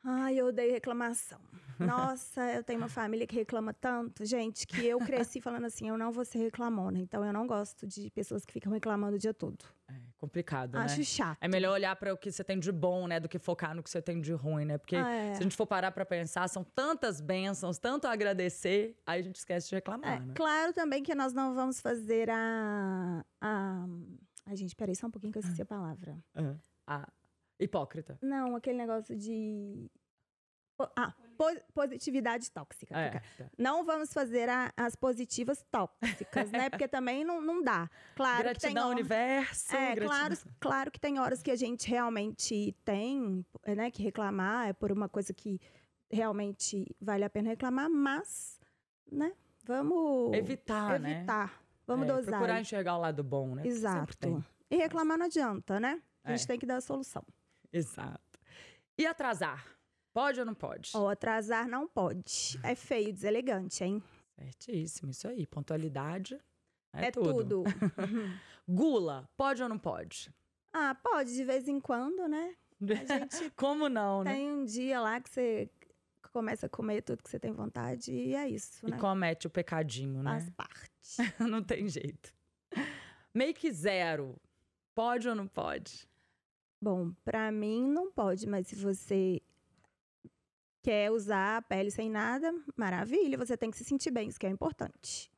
Ai, 0.03 0.35
eu 0.39 0.45
odeio 0.47 0.71
reclamação. 0.71 1.39
Nossa, 1.79 2.41
eu 2.53 2.63
tenho 2.63 2.79
uma 2.79 2.87
família 2.87 3.27
que 3.27 3.35
reclama 3.35 3.73
tanto, 3.73 4.25
gente, 4.25 4.65
que 4.65 4.85
eu 4.85 4.99
cresci 4.99 5.41
falando 5.41 5.65
assim, 5.65 5.89
eu 5.89 5.97
não 5.97 6.11
vou 6.11 6.23
ser 6.23 6.37
reclamona. 6.39 6.97
Então 6.99 7.25
eu 7.25 7.33
não 7.33 7.45
gosto 7.45 7.85
de 7.85 8.09
pessoas 8.11 8.45
que 8.45 8.53
ficam 8.53 8.71
reclamando 8.71 9.15
o 9.15 9.19
dia 9.19 9.33
todo. 9.33 9.65
É 9.89 9.93
complicado, 10.17 10.75
Acho 10.77 10.97
né? 10.99 11.03
chato. 11.03 11.37
É 11.41 11.47
melhor 11.47 11.73
olhar 11.73 11.95
para 11.95 12.13
o 12.13 12.17
que 12.17 12.31
você 12.31 12.43
tem 12.43 12.59
de 12.59 12.71
bom, 12.71 13.05
né, 13.07 13.19
do 13.19 13.27
que 13.27 13.37
focar 13.37 13.75
no 13.75 13.83
que 13.83 13.89
você 13.89 14.01
tem 14.01 14.21
de 14.21 14.33
ruim, 14.33 14.65
né? 14.65 14.77
Porque 14.77 14.95
Ah, 14.95 15.11
é. 15.11 15.33
se 15.33 15.39
a 15.39 15.43
gente 15.43 15.55
for 15.55 15.67
parar 15.67 15.91
para 15.91 16.05
pensar, 16.05 16.47
são 16.47 16.63
tantas 16.63 17.19
bênçãos, 17.19 17.77
tanto 17.77 18.07
a 18.07 18.11
agradecer, 18.11 18.95
aí 19.05 19.19
a 19.19 19.23
gente 19.23 19.35
esquece 19.35 19.69
de 19.69 19.75
reclamar, 19.75 20.17
É, 20.17 20.19
né? 20.19 20.33
claro 20.35 20.73
também 20.73 21.03
que 21.03 21.13
nós 21.13 21.33
não 21.33 21.53
vamos 21.53 21.81
fazer 21.81 22.29
a. 22.29 23.25
a... 23.41 23.85
Ai, 24.45 24.55
gente, 24.55 24.75
peraí, 24.75 24.95
só 24.95 25.07
um 25.07 25.11
pouquinho 25.11 25.33
que 25.33 25.39
eu 25.39 25.41
esqueci 25.43 25.61
a 25.61 25.65
palavra. 25.65 26.17
Ah, 26.33 26.55
ah, 26.87 27.09
hipócrita. 27.59 28.17
Não, 28.21 28.55
aquele 28.55 28.77
negócio 28.77 29.15
de. 29.15 29.89
Ah, 30.95 31.11
po- 31.35 31.59
positividade 31.73 32.51
tóxica. 32.51 32.95
É, 32.95 33.19
tá. 33.35 33.49
Não 33.57 33.83
vamos 33.83 34.13
fazer 34.13 34.47
a- 34.47 34.71
as 34.77 34.95
positivas 34.95 35.65
tóxicas, 35.71 36.51
né? 36.51 36.69
Porque 36.69 36.87
também 36.87 37.23
não, 37.23 37.41
não 37.41 37.63
dá. 37.63 37.89
Claro 38.15 38.37
que 38.37 38.59
tem 38.59 38.73
Gratidão, 38.73 38.83
hora- 38.89 38.95
universo. 38.95 39.75
É, 39.75 39.95
gratidão. 39.95 40.07
claro, 40.07 40.35
claro 40.59 40.91
que 40.91 40.99
tem 40.99 41.17
horas 41.19 41.41
que 41.41 41.49
a 41.49 41.55
gente 41.55 41.89
realmente 41.89 42.75
tem, 42.85 43.43
né, 43.65 43.89
que 43.89 44.03
reclamar, 44.03 44.67
é 44.69 44.73
por 44.73 44.91
uma 44.91 45.09
coisa 45.09 45.33
que 45.33 45.59
realmente 46.11 46.85
vale 47.01 47.23
a 47.23 47.29
pena 47.29 47.49
reclamar, 47.49 47.89
mas, 47.89 48.59
né, 49.11 49.33
vamos 49.63 50.31
Evitar, 50.35 50.99
né? 50.99 51.17
evitar. 51.17 51.59
Vamos 51.87 52.07
É, 52.07 52.11
dosar. 52.13 52.25
Procurar 52.37 52.61
enxergar 52.61 52.97
o 52.97 53.01
lado 53.01 53.23
bom, 53.23 53.55
né? 53.55 53.65
Exato. 53.65 54.43
E 54.69 54.75
reclamar 54.75 55.17
não 55.17 55.25
adianta, 55.25 55.79
né? 55.79 56.01
A 56.23 56.31
gente 56.35 56.43
É. 56.43 56.47
tem 56.47 56.59
que 56.59 56.65
dar 56.67 56.75
a 56.77 56.81
solução. 56.81 57.23
Exato. 57.71 58.39
E 58.97 59.05
atrasar? 59.05 59.65
Pode 60.13 60.39
ou 60.39 60.45
não 60.45 60.55
pode? 60.55 60.91
Ou 60.95 61.07
atrasar 61.09 61.67
não 61.67 61.87
pode. 61.87 62.59
É 62.63 62.73
feio, 62.75 63.13
deselegante, 63.13 63.83
hein? 63.83 64.01
Certíssimo, 64.35 65.11
isso 65.11 65.27
aí. 65.27 65.45
Pontualidade 65.45 66.39
é, 66.93 67.05
É, 67.07 67.11
tudo. 67.11 67.63
Gula, 68.67 69.29
pode 69.37 69.61
ou 69.63 69.69
não 69.69 69.77
pode? 69.79 70.33
ah, 70.73 70.93
pode 70.95 71.33
de 71.33 71.43
vez 71.43 71.67
em 71.67 71.79
quando, 71.79 72.27
né? 72.27 72.55
A 72.81 73.05
gente 73.27 73.49
Como 73.55 73.89
não, 73.89 74.23
né? 74.23 74.33
tem 74.33 74.51
um 74.51 74.63
dia 74.65 74.99
lá 74.99 75.19
que 75.19 75.29
você 75.29 75.69
começa 76.31 76.65
a 76.67 76.69
comer 76.69 77.01
tudo 77.01 77.23
que 77.23 77.29
você 77.29 77.39
tem 77.39 77.51
vontade 77.51 78.11
e 78.11 78.35
é 78.35 78.47
isso, 78.47 78.85
E 78.87 78.91
né? 78.91 78.97
comete 78.97 79.47
o 79.47 79.49
pecadinho, 79.49 80.21
né? 80.21 80.31
Faz 80.31 80.49
parte. 80.51 80.91
não 81.49 81.63
tem 81.63 81.87
jeito. 81.87 82.31
Make 83.33 83.71
zero, 83.71 84.35
pode 84.93 85.27
ou 85.27 85.33
não 85.35 85.47
pode? 85.47 86.07
Bom, 86.81 87.11
pra 87.25 87.51
mim 87.51 87.87
não 87.89 88.11
pode, 88.11 88.47
mas 88.47 88.67
se 88.67 88.75
você 88.75 89.41
Quer 90.87 91.11
usar 91.11 91.57
a 91.57 91.61
pele 91.61 91.91
sem 91.91 92.09
nada? 92.09 92.49
Maravilha, 92.73 93.37
você 93.37 93.57
tem 93.57 93.69
que 93.69 93.75
se 93.75 93.83
sentir 93.83 94.09
bem, 94.09 94.29
isso 94.29 94.39
que 94.39 94.47
é 94.47 94.49
importante. 94.49 95.29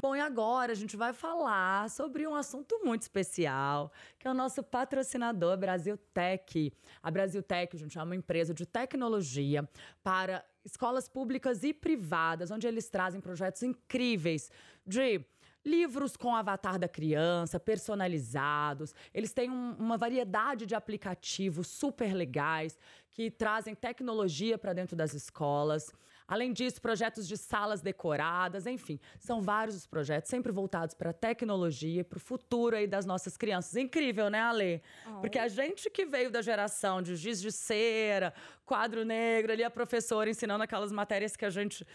Bom, 0.00 0.14
e 0.14 0.20
agora 0.20 0.70
a 0.70 0.74
gente 0.76 0.96
vai 0.96 1.12
falar 1.12 1.90
sobre 1.90 2.24
um 2.28 2.34
assunto 2.34 2.78
muito 2.84 3.02
especial, 3.02 3.90
que 4.16 4.28
é 4.28 4.30
o 4.30 4.34
nosso 4.34 4.62
patrocinador 4.62 5.56
Brasil 5.56 5.98
Tech. 6.14 6.72
A 7.02 7.10
Brasil 7.10 7.42
Tech, 7.42 7.76
gente 7.76 7.98
é 7.98 8.02
uma 8.04 8.14
empresa 8.14 8.54
de 8.54 8.64
tecnologia 8.64 9.68
para 10.00 10.44
escolas 10.64 11.08
públicas 11.08 11.64
e 11.64 11.74
privadas, 11.74 12.52
onde 12.52 12.68
eles 12.68 12.88
trazem 12.88 13.20
projetos 13.20 13.64
incríveis 13.64 14.48
de 14.86 15.24
livros 15.66 16.16
com 16.16 16.34
avatar 16.34 16.78
da 16.78 16.88
criança, 16.88 17.58
personalizados. 17.58 18.94
Eles 19.12 19.32
têm 19.32 19.50
um, 19.50 19.72
uma 19.72 19.98
variedade 19.98 20.64
de 20.64 20.74
aplicativos 20.76 21.66
super 21.66 22.14
legais 22.14 22.78
que 23.10 23.30
trazem 23.30 23.74
tecnologia 23.74 24.56
para 24.56 24.72
dentro 24.72 24.94
das 24.94 25.12
escolas. 25.12 25.92
Além 26.28 26.52
disso, 26.52 26.80
projetos 26.82 27.26
de 27.28 27.36
salas 27.36 27.80
decoradas, 27.80 28.66
enfim, 28.66 28.98
são 29.18 29.40
vários 29.40 29.76
os 29.76 29.86
projetos 29.86 30.28
sempre 30.28 30.50
voltados 30.50 30.92
para 30.92 31.10
a 31.10 31.12
tecnologia, 31.12 32.04
para 32.04 32.16
o 32.16 32.20
futuro 32.20 32.74
aí 32.74 32.86
das 32.86 33.06
nossas 33.06 33.36
crianças. 33.36 33.76
Incrível, 33.76 34.28
né, 34.28 34.40
Ale? 34.40 34.82
Oh. 35.06 35.20
Porque 35.20 35.38
a 35.38 35.46
gente 35.46 35.88
que 35.88 36.04
veio 36.04 36.30
da 36.30 36.42
geração 36.42 37.00
de 37.00 37.14
giz 37.14 37.40
de 37.40 37.52
cera, 37.52 38.34
quadro 38.64 39.04
negro, 39.04 39.52
ali 39.52 39.62
a 39.62 39.70
professora 39.70 40.28
ensinando 40.28 40.64
aquelas 40.64 40.90
matérias 40.90 41.36
que 41.36 41.44
a 41.44 41.50
gente 41.50 41.86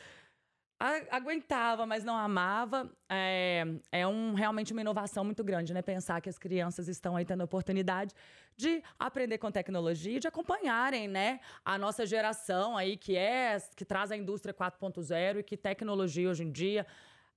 aguentava, 1.12 1.86
mas 1.86 2.04
não 2.04 2.16
amava. 2.18 2.92
É, 3.10 3.66
é 3.92 4.08
um, 4.08 4.34
realmente 4.34 4.72
uma 4.72 4.82
inovação 4.82 5.24
muito 5.24 5.44
grande, 5.44 5.74
né? 5.74 5.82
Pensar 5.82 6.20
que 6.22 6.30
as 6.30 6.38
crianças 6.38 6.88
estão 6.88 7.16
aí 7.16 7.24
tendo 7.24 7.42
a 7.42 7.46
oportunidade 7.46 8.14
de 8.58 8.82
aprender 8.98 9.38
com 9.38 9.52
tecnologia 9.52 10.18
e 10.18 10.20
de 10.20 10.28
acompanharem, 10.28 11.08
né? 11.08 11.40
A 11.64 11.78
nossa 11.78 12.06
geração 12.06 12.76
aí, 12.76 12.98
que 12.98 13.16
é, 13.16 13.58
que 13.76 13.86
traz 13.86 14.12
a 14.12 14.18
indústria 14.18 14.54
4.0 14.54 15.40
e 15.40 15.44
que 15.44 15.56
tecnologia 15.56 16.30
hoje 16.30 16.44
em 16.44 16.52
dia 16.52 16.86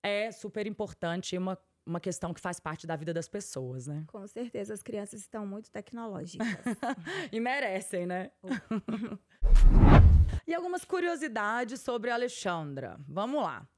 é 0.03 0.31
super 0.33 0.67
importante 0.67 1.35
e 1.35 1.39
uma 1.39 1.59
uma 1.87 2.01
questão 2.01 2.33
que 2.33 2.41
faz 2.41 2.59
parte 2.59 2.87
da 2.87 2.97
vida 2.97 3.13
das 3.13 3.29
pessoas, 3.29 3.87
né? 3.87 4.05
Com 4.07 4.27
certeza, 4.27 4.73
as 4.73 4.83
crianças 4.83 5.21
estão 5.21 5.47
muito 5.47 5.71
tecnológicas. 5.71 6.47
e 7.31 7.39
merecem, 7.39 8.07
né? 8.07 8.31
E 10.55 10.57
algumas 10.57 10.85
curiosidades 10.85 11.81
sobre 11.81 12.11
a 12.11 12.15
Alexandra. 12.15 12.97
Vamos 13.09 13.43
lá. 13.43 13.69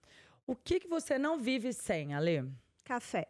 O 0.46 0.54
que, 0.54 0.78
que 0.78 0.86
você 0.86 1.18
não 1.18 1.38
vive 1.38 1.72
sem, 1.72 2.12
Ale? 2.12 2.52
Café. 2.84 3.26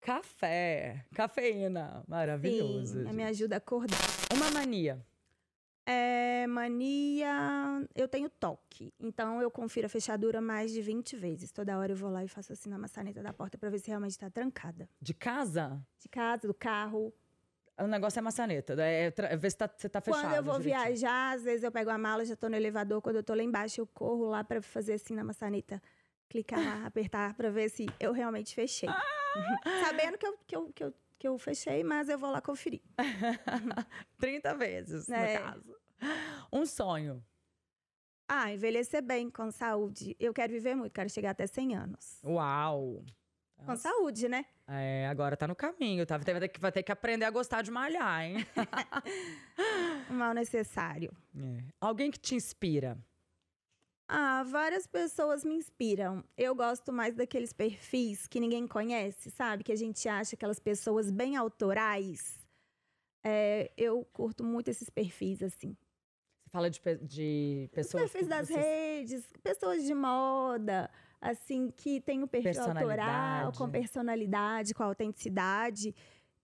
Café. 0.00 1.06
Cafeína. 1.14 2.02
Maravilhoso. 2.08 3.04
Sim, 3.04 3.12
me 3.12 3.22
ajuda 3.22 3.54
a 3.54 3.58
acordar. 3.58 4.00
Uma 4.34 4.50
mania. 4.50 5.00
É, 5.86 6.44
mania. 6.48 7.86
Eu 7.94 8.08
tenho 8.08 8.28
toque. 8.28 8.92
Então 8.98 9.40
eu 9.40 9.48
confiro 9.48 9.86
a 9.86 9.88
fechadura 9.88 10.40
mais 10.40 10.72
de 10.72 10.82
20 10.82 11.14
vezes. 11.14 11.52
Toda 11.52 11.78
hora 11.78 11.92
eu 11.92 11.96
vou 11.96 12.10
lá 12.10 12.24
e 12.24 12.28
faço 12.28 12.52
assim 12.52 12.68
na 12.68 12.78
maçaneta 12.78 13.22
da 13.22 13.32
porta 13.32 13.56
para 13.56 13.70
ver 13.70 13.78
se 13.78 13.86
realmente 13.86 14.10
está 14.10 14.28
trancada. 14.28 14.88
De 15.00 15.14
casa? 15.14 15.80
De 16.00 16.08
casa, 16.08 16.48
do 16.48 16.54
carro. 16.54 17.14
O 17.82 17.86
negócio 17.86 18.18
é 18.18 18.22
maçaneta, 18.22 18.74
é, 18.82 19.12
é 19.16 19.36
ver 19.36 19.50
se 19.50 19.56
tá, 19.56 19.70
você 19.74 19.88
tá 19.88 20.00
fechado. 20.00 20.22
Quando 20.22 20.34
eu 20.34 20.42
vou 20.42 20.58
direitinho. 20.58 20.84
viajar, 20.84 21.34
às 21.34 21.42
vezes 21.42 21.62
eu 21.62 21.72
pego 21.72 21.90
a 21.90 21.96
mala, 21.96 22.24
já 22.24 22.36
tô 22.36 22.48
no 22.48 22.56
elevador. 22.56 23.00
Quando 23.00 23.16
eu 23.16 23.22
tô 23.22 23.34
lá 23.34 23.42
embaixo, 23.42 23.80
eu 23.80 23.86
corro 23.86 24.26
lá 24.26 24.44
para 24.44 24.60
fazer 24.60 24.94
assim 24.94 25.14
na 25.14 25.24
maçaneta. 25.24 25.82
Clicar 26.28 26.60
lá, 26.62 26.86
apertar 26.86 27.34
para 27.34 27.50
ver 27.50 27.70
se 27.70 27.86
eu 27.98 28.12
realmente 28.12 28.54
fechei. 28.54 28.88
Ah! 28.88 29.02
Sabendo 29.86 30.18
que 30.18 30.26
eu, 30.26 30.38
que, 30.46 30.56
eu, 30.56 30.72
que, 30.72 30.84
eu, 30.84 30.94
que 31.18 31.28
eu 31.28 31.38
fechei, 31.38 31.82
mas 31.82 32.08
eu 32.08 32.18
vou 32.18 32.30
lá 32.30 32.40
conferir. 32.40 32.82
30 34.18 34.54
vezes, 34.54 35.08
é. 35.08 35.38
no 35.38 35.44
caso. 35.44 35.76
Um 36.52 36.66
sonho. 36.66 37.24
Ah, 38.28 38.52
envelhecer 38.52 39.02
bem, 39.02 39.28
com 39.28 39.50
saúde. 39.50 40.16
Eu 40.20 40.32
quero 40.32 40.52
viver 40.52 40.74
muito, 40.74 40.92
quero 40.92 41.10
chegar 41.10 41.30
até 41.30 41.46
100 41.46 41.76
anos. 41.76 42.20
Uau! 42.24 43.04
Com 43.66 43.76
saúde, 43.76 44.28
né? 44.28 44.46
É, 44.72 45.08
agora 45.08 45.36
tá 45.36 45.48
no 45.48 45.56
caminho, 45.56 46.06
tá? 46.06 46.16
Vai 46.16 46.38
ter, 46.38 46.48
que, 46.48 46.60
vai 46.60 46.70
ter 46.70 46.84
que 46.84 46.92
aprender 46.92 47.24
a 47.24 47.30
gostar 47.30 47.60
de 47.60 47.72
malhar, 47.72 48.22
hein? 48.22 48.36
Mal 50.08 50.32
necessário. 50.32 51.10
É. 51.36 51.64
Alguém 51.80 52.08
que 52.08 52.20
te 52.20 52.36
inspira? 52.36 52.96
Ah, 54.06 54.44
várias 54.44 54.86
pessoas 54.86 55.44
me 55.44 55.54
inspiram. 55.54 56.22
Eu 56.38 56.54
gosto 56.54 56.92
mais 56.92 57.16
daqueles 57.16 57.52
perfis 57.52 58.28
que 58.28 58.38
ninguém 58.38 58.64
conhece, 58.64 59.28
sabe? 59.32 59.64
Que 59.64 59.72
a 59.72 59.76
gente 59.76 60.08
acha 60.08 60.36
aquelas 60.36 60.60
pessoas 60.60 61.10
bem 61.10 61.34
autorais. 61.34 62.38
É, 63.24 63.72
eu 63.76 64.04
curto 64.12 64.44
muito 64.44 64.68
esses 64.68 64.88
perfis, 64.88 65.42
assim. 65.42 65.76
Você 66.44 66.50
fala 66.50 66.70
de, 66.70 66.80
de 67.02 67.68
pessoas. 67.72 68.04
Os 68.04 68.12
perfis 68.12 68.28
das 68.28 68.46
vocês... 68.46 68.60
redes, 68.64 69.32
pessoas 69.42 69.84
de 69.84 69.94
moda 69.94 70.88
assim, 71.20 71.70
que 71.70 72.00
tem 72.00 72.22
o 72.22 72.28
perfil 72.28 72.62
autoral, 72.62 73.52
com 73.52 73.70
personalidade, 73.70 74.72
com 74.74 74.82
autenticidade, 74.82 75.94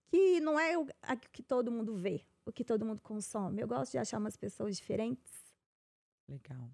que 0.05 0.39
não 0.39 0.59
é 0.59 0.77
o 0.77 0.85
que 1.31 1.41
todo 1.41 1.71
mundo 1.71 1.95
vê, 1.95 2.25
o 2.45 2.51
que 2.51 2.63
todo 2.63 2.85
mundo 2.85 3.01
consome. 3.01 3.61
Eu 3.61 3.67
gosto 3.67 3.93
de 3.93 3.97
achar 3.97 4.19
umas 4.19 4.37
pessoas 4.37 4.77
diferentes. 4.77 5.33
Legal. 6.27 6.69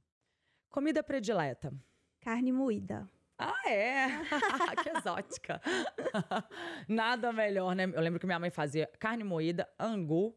Comida 0.69 1.03
predileta? 1.03 1.73
Carne 2.19 2.51
moída. 2.51 3.09
Ah, 3.37 3.69
é? 3.69 4.07
que 4.83 4.89
exótica. 4.97 5.61
Nada 6.87 7.33
melhor, 7.33 7.75
né? 7.75 7.85
Eu 7.85 8.01
lembro 8.01 8.19
que 8.19 8.25
minha 8.25 8.39
mãe 8.39 8.49
fazia 8.49 8.87
carne 8.99 9.23
moída, 9.23 9.67
angu, 9.79 10.35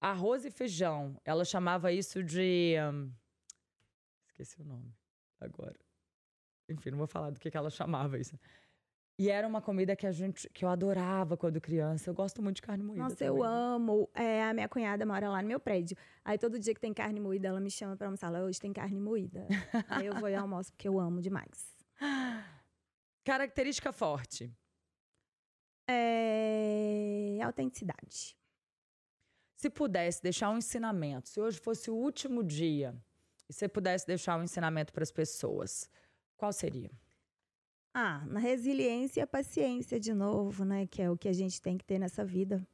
arroz 0.00 0.44
e 0.44 0.50
feijão. 0.50 1.20
Ela 1.24 1.44
chamava 1.44 1.92
isso 1.92 2.22
de. 2.22 2.76
Um... 2.92 3.12
Esqueci 4.26 4.60
o 4.60 4.64
nome 4.64 4.94
agora. 5.40 5.83
Enfim, 6.68 6.90
não 6.90 6.98
vou 6.98 7.06
falar 7.06 7.30
do 7.30 7.38
que, 7.38 7.50
que 7.50 7.56
ela 7.56 7.70
chamava 7.70 8.18
isso. 8.18 8.38
E 9.16 9.30
era 9.30 9.46
uma 9.46 9.62
comida 9.62 9.94
que 9.94 10.06
a 10.06 10.10
gente 10.10 10.48
que 10.50 10.64
eu 10.64 10.68
adorava 10.68 11.36
quando 11.36 11.60
criança. 11.60 12.10
Eu 12.10 12.14
gosto 12.14 12.42
muito 12.42 12.56
de 12.56 12.62
carne 12.62 12.82
moída. 12.82 13.04
Nossa, 13.04 13.16
também. 13.16 13.28
eu 13.28 13.42
amo. 13.44 14.10
É, 14.12 14.42
a 14.42 14.52
minha 14.52 14.68
cunhada 14.68 15.06
mora 15.06 15.28
lá 15.28 15.40
no 15.40 15.46
meu 15.46 15.60
prédio. 15.60 15.96
Aí 16.24 16.36
todo 16.36 16.58
dia 16.58 16.74
que 16.74 16.80
tem 16.80 16.92
carne 16.92 17.20
moída, 17.20 17.48
ela 17.48 17.60
me 17.60 17.70
chama 17.70 17.96
para 17.96 18.08
almoçar. 18.08 18.26
Ela, 18.26 18.44
hoje 18.44 18.58
tem 18.60 18.72
carne 18.72 18.98
moída. 18.98 19.46
Aí 19.88 20.06
eu 20.06 20.14
vou 20.14 20.28
e 20.28 20.34
almoço 20.34 20.72
porque 20.72 20.88
eu 20.88 20.98
amo 20.98 21.20
demais. 21.20 21.72
Característica 23.24 23.92
forte. 23.92 24.52
É 25.88 26.44
autenticidade. 27.44 28.36
Se 29.54 29.70
pudesse 29.70 30.22
deixar 30.22 30.50
um 30.50 30.58
ensinamento, 30.58 31.28
se 31.28 31.40
hoje 31.40 31.58
fosse 31.58 31.90
o 31.90 31.94
último 31.94 32.42
dia 32.42 32.94
e 33.48 33.52
você 33.52 33.68
pudesse 33.68 34.06
deixar 34.06 34.38
um 34.38 34.42
ensinamento 34.42 34.92
para 34.92 35.02
as 35.02 35.12
pessoas, 35.12 35.88
qual 36.36 36.52
seria? 36.52 36.90
Ah, 37.92 38.24
na 38.26 38.40
resiliência 38.40 39.20
e 39.20 39.22
a 39.22 39.26
paciência 39.26 40.00
de 40.00 40.12
novo, 40.12 40.64
né? 40.64 40.86
Que 40.86 41.02
é 41.02 41.10
o 41.10 41.16
que 41.16 41.28
a 41.28 41.32
gente 41.32 41.62
tem 41.62 41.78
que 41.78 41.84
ter 41.84 41.98
nessa 41.98 42.24
vida. 42.24 42.66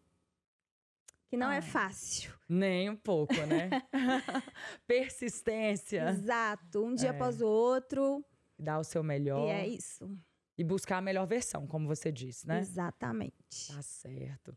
Que 1.28 1.36
não 1.36 1.50
é 1.50 1.56
ah, 1.56 1.58
é 1.58 1.62
fácil. 1.62 2.32
Nem 2.48 2.90
um 2.90 2.96
pouco, 2.96 3.34
né? 3.34 3.70
Persistência. 4.86 6.10
Exato. 6.10 6.84
Um 6.84 6.94
dia 6.94 7.08
é. 7.08 7.10
após 7.10 7.40
o 7.40 7.46
outro. 7.46 8.24
Dar 8.58 8.78
o 8.78 8.84
seu 8.84 9.02
melhor. 9.02 9.46
E 9.46 9.50
é 9.50 9.68
isso. 9.68 10.10
E 10.58 10.64
buscar 10.64 10.98
a 10.98 11.00
melhor 11.00 11.26
versão, 11.26 11.66
como 11.66 11.86
você 11.86 12.10
disse, 12.10 12.48
né? 12.48 12.58
Exatamente. 12.58 13.72
Tá 13.72 13.80
certo. 13.80 14.56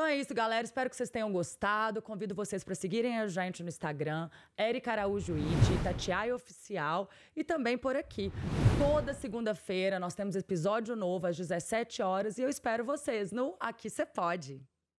Então 0.00 0.08
é 0.08 0.16
isso, 0.16 0.32
galera. 0.32 0.64
Espero 0.64 0.88
que 0.88 0.96
vocês 0.96 1.10
tenham 1.10 1.30
gostado. 1.30 2.00
Convido 2.00 2.34
vocês 2.34 2.64
para 2.64 2.74
seguirem 2.74 3.18
a 3.18 3.26
gente 3.26 3.62
no 3.62 3.68
Instagram, 3.68 4.30
Erika 4.56 4.92
Araújo 4.92 5.34
It, 5.34 5.84
Tatiai 5.84 6.32
Oficial 6.32 7.10
e 7.36 7.44
também 7.44 7.76
por 7.76 7.94
aqui. 7.94 8.32
Toda 8.78 9.12
segunda-feira 9.12 10.00
nós 10.00 10.14
temos 10.14 10.36
episódio 10.36 10.96
novo 10.96 11.26
às 11.26 11.36
17 11.36 12.00
horas 12.00 12.38
e 12.38 12.42
eu 12.42 12.48
espero 12.48 12.82
vocês 12.82 13.30
no 13.30 13.54
Aqui 13.60 13.90
Você 13.90 14.06
Pode. 14.06 14.66